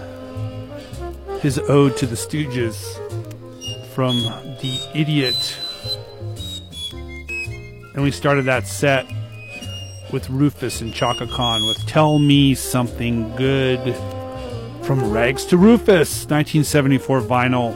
[1.41, 2.95] His ode to the Stooges
[3.93, 4.15] from
[4.61, 5.59] The Idiot.
[7.93, 9.05] And we started that set
[10.11, 13.95] with Rufus and Chaka Khan with Tell Me Something Good.
[14.85, 17.75] From Rags to Rufus, 1974 vinyl.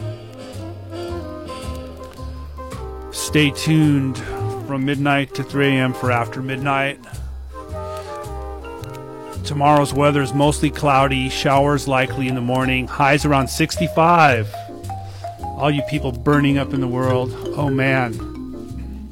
[3.11, 4.15] Stay tuned
[4.67, 5.93] from midnight to 3 a.m.
[5.95, 6.99] for After Midnight.
[9.43, 14.53] Tomorrow's weather is mostly cloudy, showers likely in the morning, highs around 65.
[15.41, 18.13] All you people burning up in the world, oh man.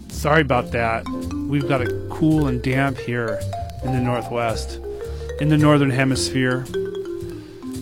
[0.10, 1.04] Sorry about that.
[1.50, 3.40] We've got it cool and damp here
[3.84, 4.80] in the Northwest.
[5.42, 6.68] In the Northern Hemisphere,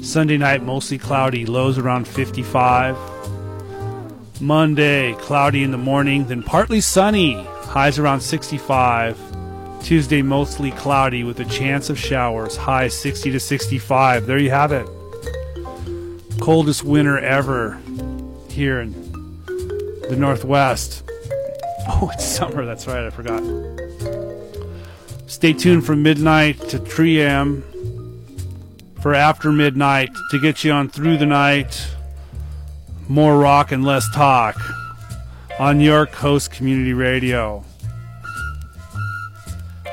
[0.05, 2.95] Sunday night, mostly cloudy, lows around 55.
[4.39, 9.19] Monday, cloudy in the morning, then partly sunny, highs around 65.
[9.81, 14.27] Tuesday, mostly cloudy with a chance of showers, highs 60 to 65.
[14.27, 14.87] There you have it.
[16.39, 17.81] Coldest winter ever
[18.47, 18.93] here in
[20.07, 21.01] the Northwest.
[21.87, 23.43] Oh, it's summer, that's right, I forgot.
[25.27, 27.63] Stay tuned from midnight to 3 a.m
[29.05, 31.91] for after midnight to get you on through the night.
[33.07, 34.55] More rock and less talk
[35.59, 37.63] on your Coast Community Radio.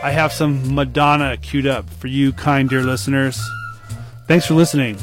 [0.03, 3.39] I have some Madonna queued up for you, kind dear listeners.
[4.27, 4.97] Thanks for listening.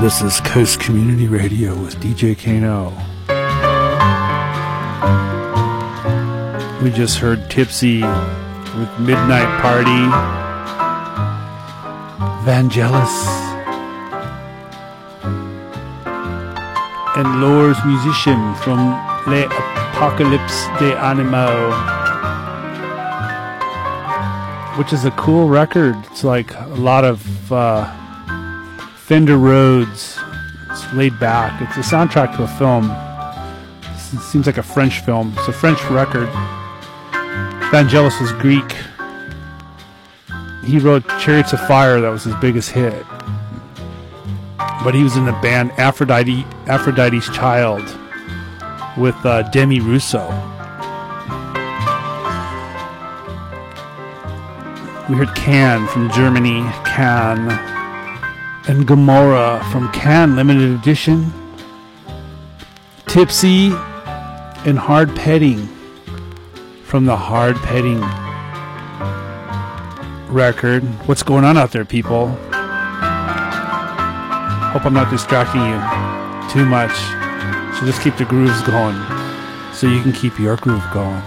[0.00, 2.88] This is Coast Community Radio with DJ Kano.
[6.82, 10.06] We just heard Tipsy with Midnight Party,
[12.46, 13.12] Vangelis,
[17.18, 18.78] and L'Ours Musicien from
[19.30, 21.72] Le Apocalypse de Animo,
[24.78, 25.94] which is a cool record.
[26.10, 27.99] It's like a lot of uh,
[29.10, 30.20] Fender Rhodes.
[30.70, 31.60] It's laid back.
[31.60, 32.88] It's a soundtrack to a film.
[33.92, 35.34] It seems like a French film.
[35.36, 36.28] It's a French record.
[37.72, 38.76] Vangelis was Greek.
[40.64, 43.04] He wrote Chariots of Fire, that was his biggest hit.
[44.84, 47.82] But he was in the band Aphrodite, Aphrodite's Child
[48.96, 50.30] with uh, Demis Roussos.
[55.08, 57.79] We heard Can from Germany, Can,
[58.70, 61.32] and Gomorrah from Can Limited Edition,
[63.06, 63.72] Tipsy,
[64.64, 65.66] and Hard Petting
[66.84, 68.00] from the Hard Petting
[70.32, 70.84] record.
[71.08, 72.28] What's going on out there, people?
[74.68, 75.80] Hope I'm not distracting you
[76.48, 76.94] too much.
[77.76, 78.94] So just keep the grooves going
[79.74, 81.20] so you can keep your groove going.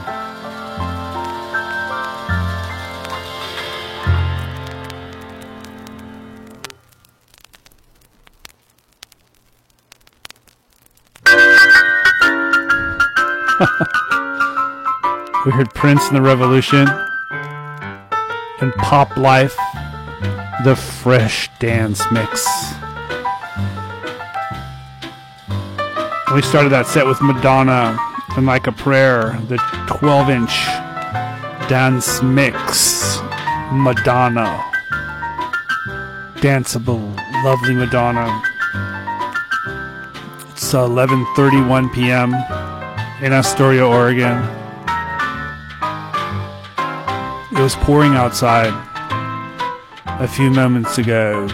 [15.45, 16.87] we heard Prince and the Revolution
[18.59, 19.57] and Pop Life,
[20.63, 22.45] the fresh dance mix.
[26.33, 27.97] We started that set with Madonna
[28.35, 30.65] and Like a Prayer, the 12 inch
[31.69, 33.19] dance mix.
[33.71, 34.61] Madonna.
[36.37, 38.43] Danceable, lovely Madonna.
[40.51, 42.31] It's uh, 11:31 p.m.
[43.23, 44.37] in Astoria, Oregon.
[47.53, 48.73] It was pouring outside
[50.05, 51.47] a few moments ago.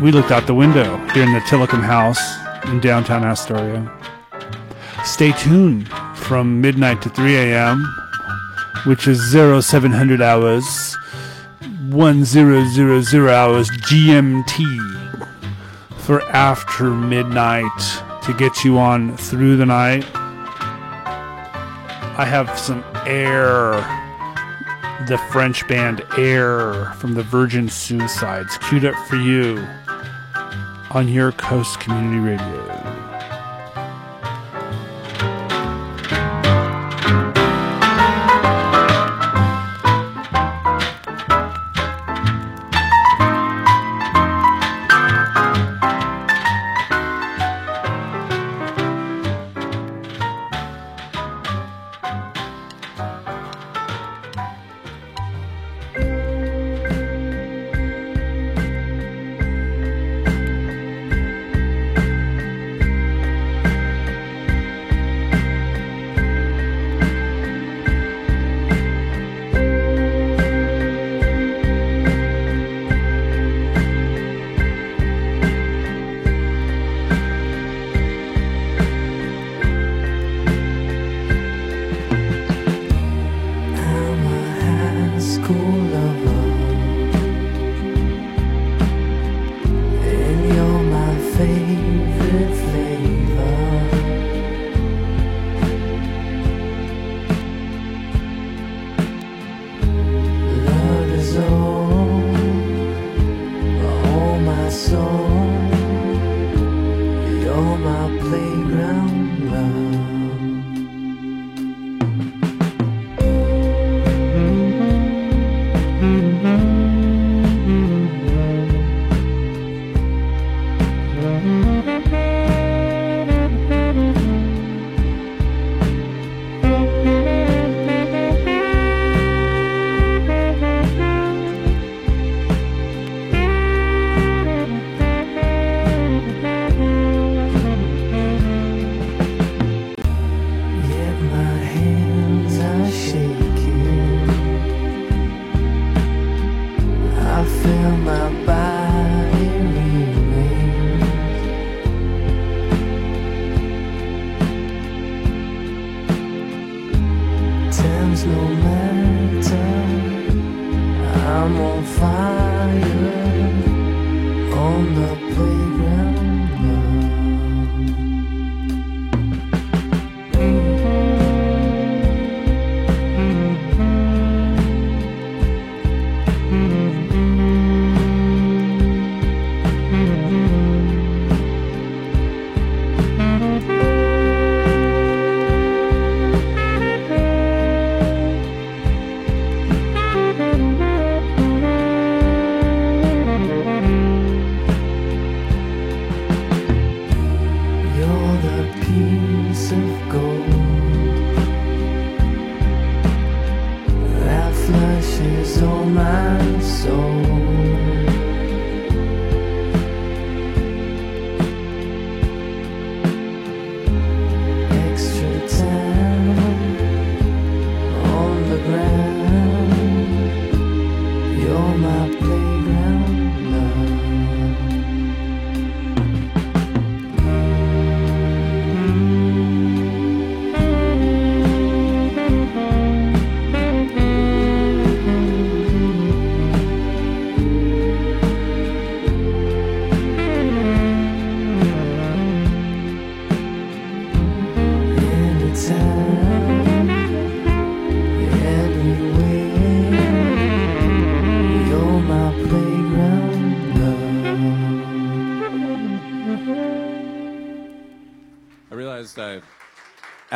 [0.00, 2.20] We looked out the window here in the Tillicum House
[2.66, 3.92] in downtown Astoria.
[5.04, 7.84] Stay tuned from midnight to 3 a.m.,
[8.86, 10.96] which is 0700 hours,
[11.90, 15.18] 1000 hours GMT
[15.98, 20.04] for after midnight to get you on through the night.
[22.14, 23.70] I have some air,
[25.06, 29.66] the French band Air from the Virgin Suicides, queued up for you
[30.90, 33.07] on your Coast Community Radio.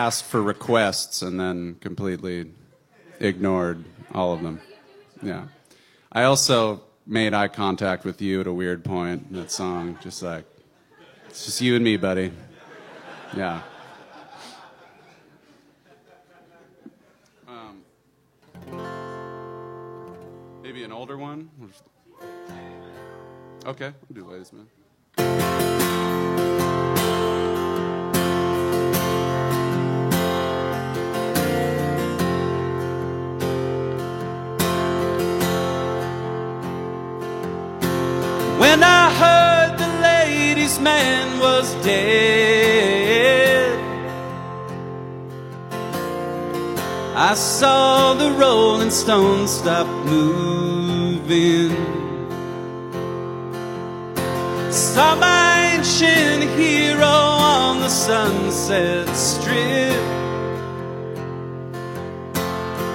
[0.03, 2.51] Asked for requests and then completely
[3.21, 4.61] ignored all of them.
[5.23, 5.45] Yeah.
[6.11, 10.21] I also made eye contact with you at a weird point in that song, just
[10.21, 10.45] like,
[11.29, 12.33] it's just you and me, buddy.
[13.37, 13.63] Yeah.
[17.47, 17.85] Um,
[20.65, 21.49] maybe an older one?
[23.65, 24.67] Okay, we'll do Ladies Man.
[38.73, 43.79] When I heard the ladies' man was dead,
[47.15, 51.77] I saw the Rolling Stones stop moving.
[54.73, 60.03] Saw my ancient hero on the sunset strip.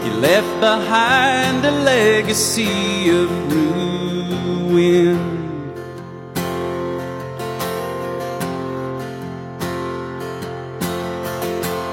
[0.04, 5.37] He left behind a legacy of ruin.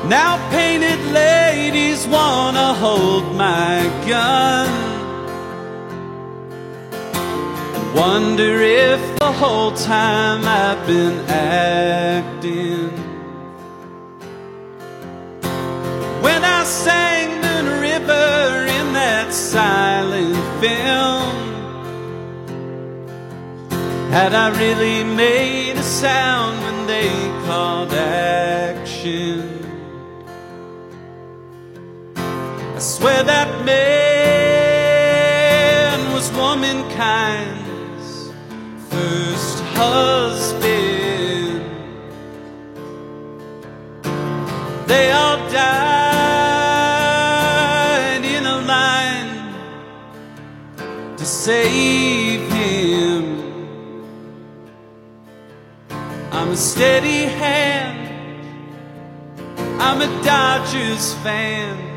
[0.09, 4.95] Now painted ladies wanna hold my gun
[7.95, 12.91] wonder if the whole time I've been acting.
[16.23, 21.35] When I sang Moon River in that silent film,
[24.11, 27.11] had I really made a sound when they
[27.47, 29.54] called action?
[33.05, 34.15] Swear that man
[36.15, 38.31] was womankind's
[38.89, 41.61] first husband.
[44.87, 45.85] They all died
[48.25, 49.53] in a line
[51.19, 53.43] to save him.
[56.33, 58.01] I'm a steady hand.
[59.79, 61.94] I'm a Dodgers fan.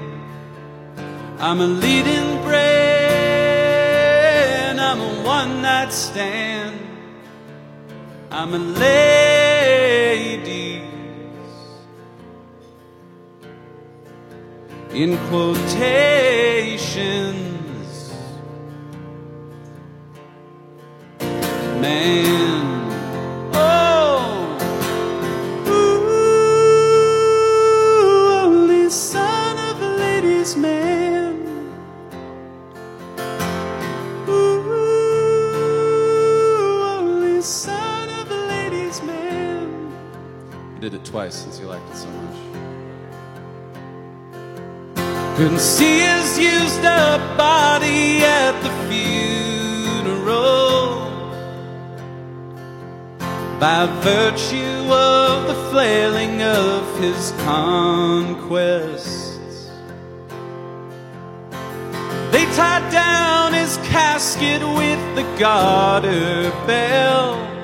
[1.39, 2.81] I'm a leading brand.
[4.81, 6.79] I'm a one night stand.
[8.31, 8.87] I'm a lady.
[14.93, 15.67] In quotations,
[21.79, 22.76] man.
[40.89, 42.37] Did it twice since you liked it so much.
[45.35, 50.29] Couldn't see his used up body at the funeral
[53.59, 59.35] by virtue of the flailing of his conquests.
[62.31, 67.56] They tied down his casket with the garter belt.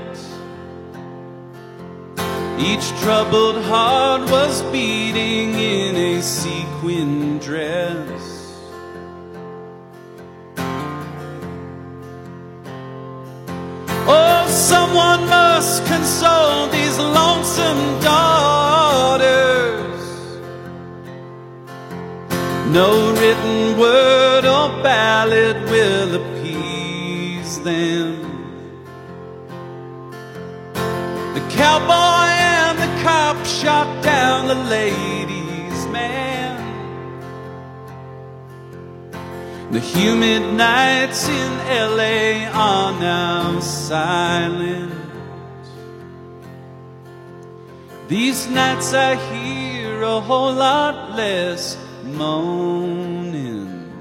[2.59, 8.33] Each troubled heart was beating in a sequin dress.
[14.06, 19.33] Oh, someone must console these lonesome daughters.
[22.69, 28.22] No written word or ballad will appease them.
[31.33, 32.42] The cowboy
[33.03, 36.53] cop shot down the ladies' man.
[39.72, 44.93] The humid nights in LA are now silent.
[48.07, 53.91] These nights I hear a whole lot less moaning.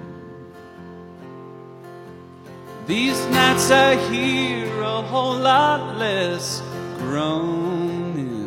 [2.86, 6.60] These nights I hear a whole lot less
[6.98, 8.41] groaning.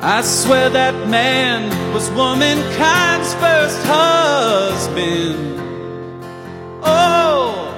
[0.00, 5.58] I swear that man was womankind's first husband.
[6.82, 7.72] Oh,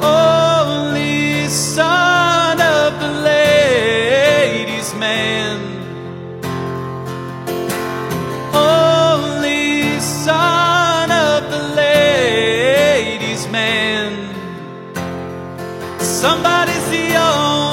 [0.00, 5.58] only son of the ladies' man.
[8.54, 14.28] Only son of the ladies' man.
[16.00, 17.71] Somebody's the only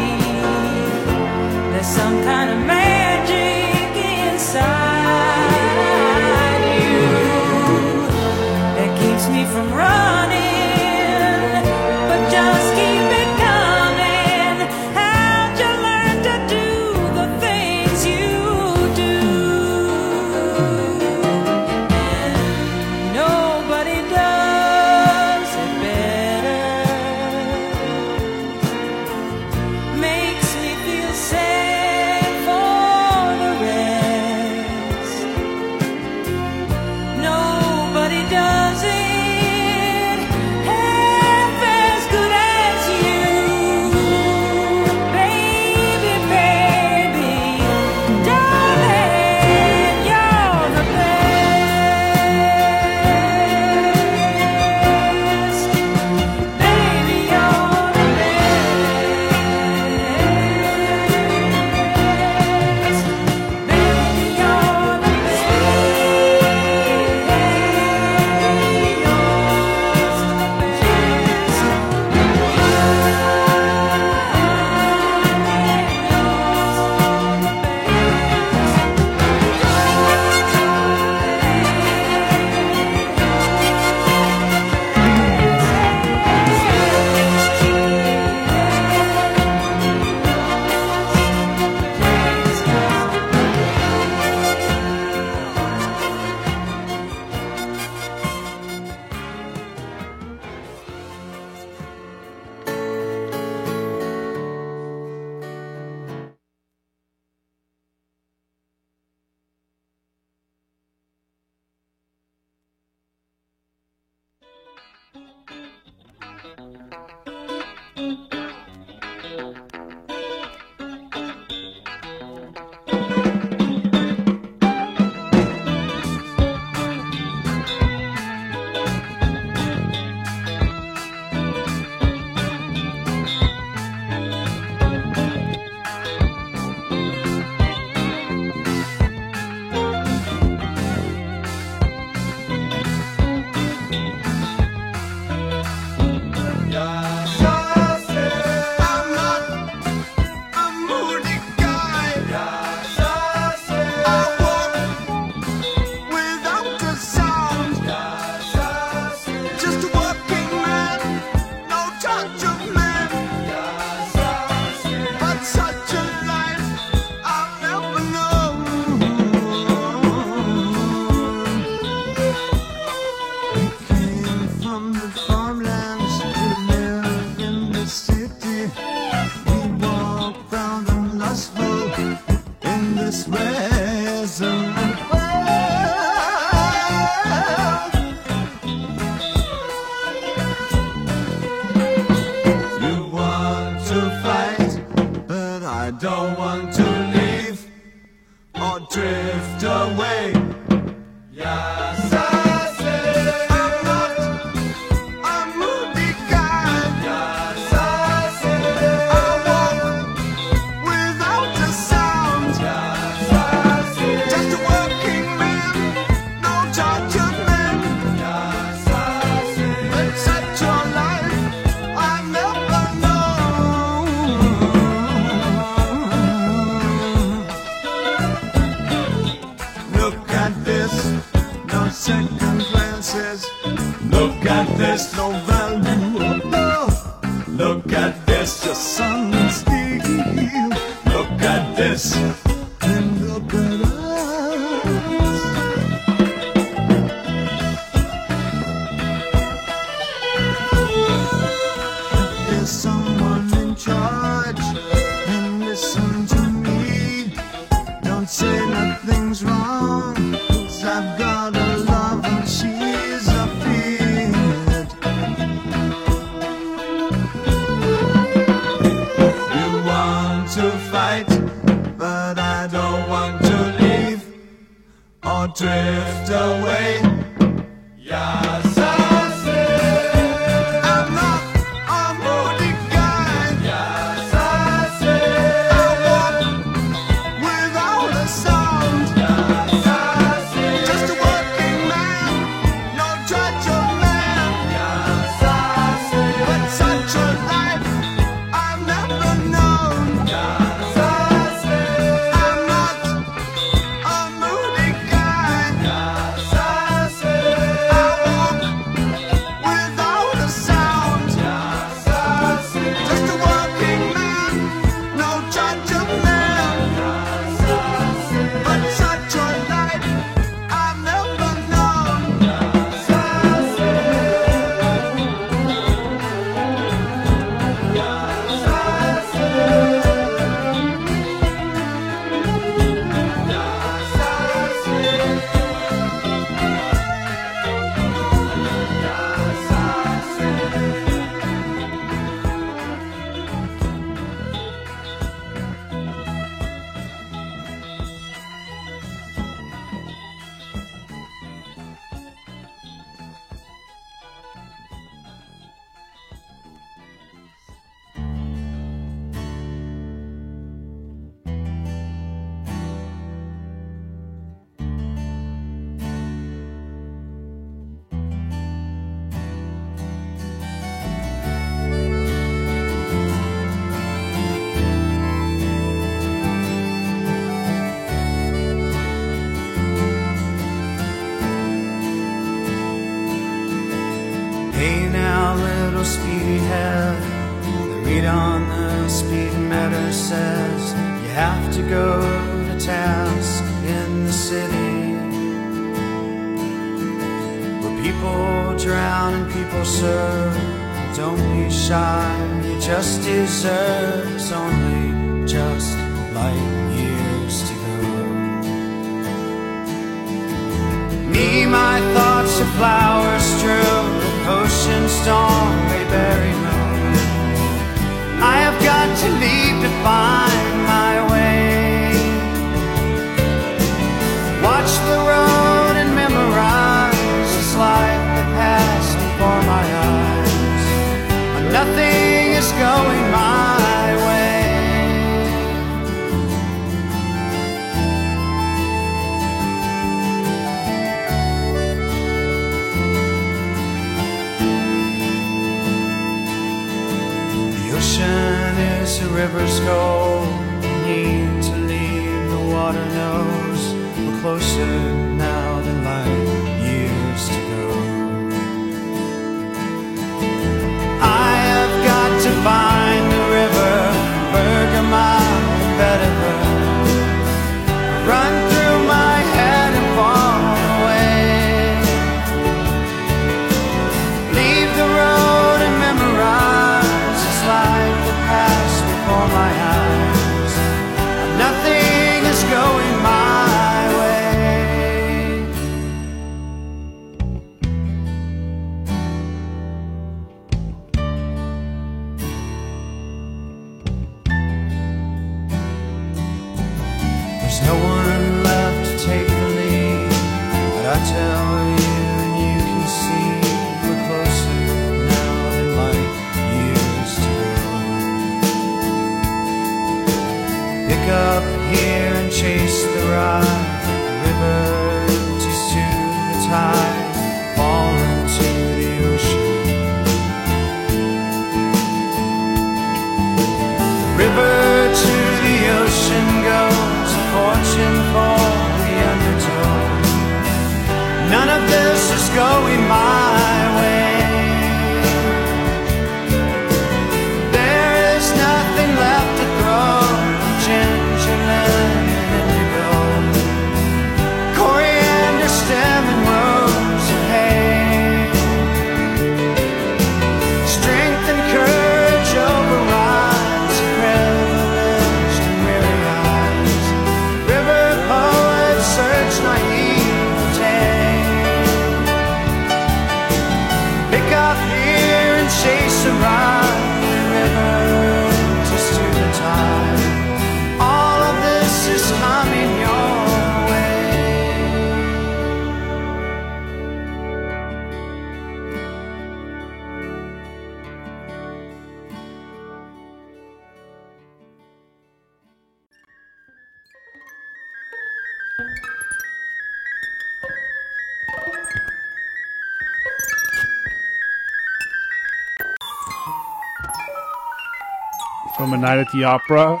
[599.10, 600.00] night at the opera.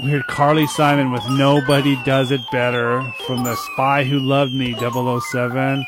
[0.00, 4.74] We heard Carly Simon with Nobody Does It Better from The Spy Who Loved Me
[4.74, 5.84] 007.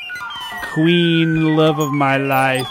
[0.75, 2.69] Queen, Love of My Life.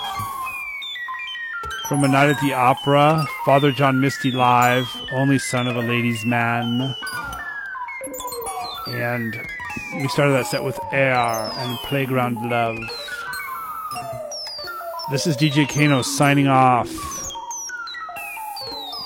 [1.90, 6.24] From a night at the opera, Father John Misty Live, Only Son of a Ladies'
[6.24, 6.96] Man.
[8.88, 9.42] And
[9.96, 12.78] we started that set with Air and Playground Love.
[15.14, 16.90] This is DJ Kano signing off.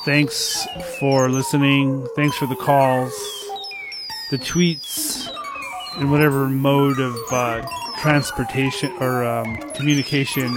[0.05, 0.65] Thanks
[1.01, 2.07] for listening.
[2.15, 3.11] Thanks for the calls,
[4.31, 5.29] the tweets,
[5.97, 7.67] and whatever mode of uh,
[7.99, 10.53] transportation or um, communication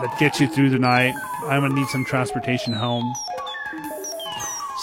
[0.00, 1.12] that gets you through the night.
[1.42, 3.12] I'm going to need some transportation home.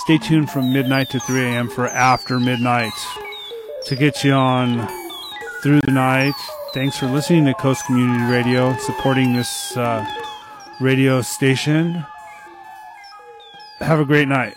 [0.04, 1.68] Stay tuned from midnight to 3 a.m.
[1.68, 2.94] for After Midnight
[3.86, 4.88] to get you on
[5.64, 6.36] through the night.
[6.72, 10.06] Thanks for listening to Coast Community Radio, supporting this uh,
[10.80, 12.06] radio station.
[13.80, 14.56] Have a great night.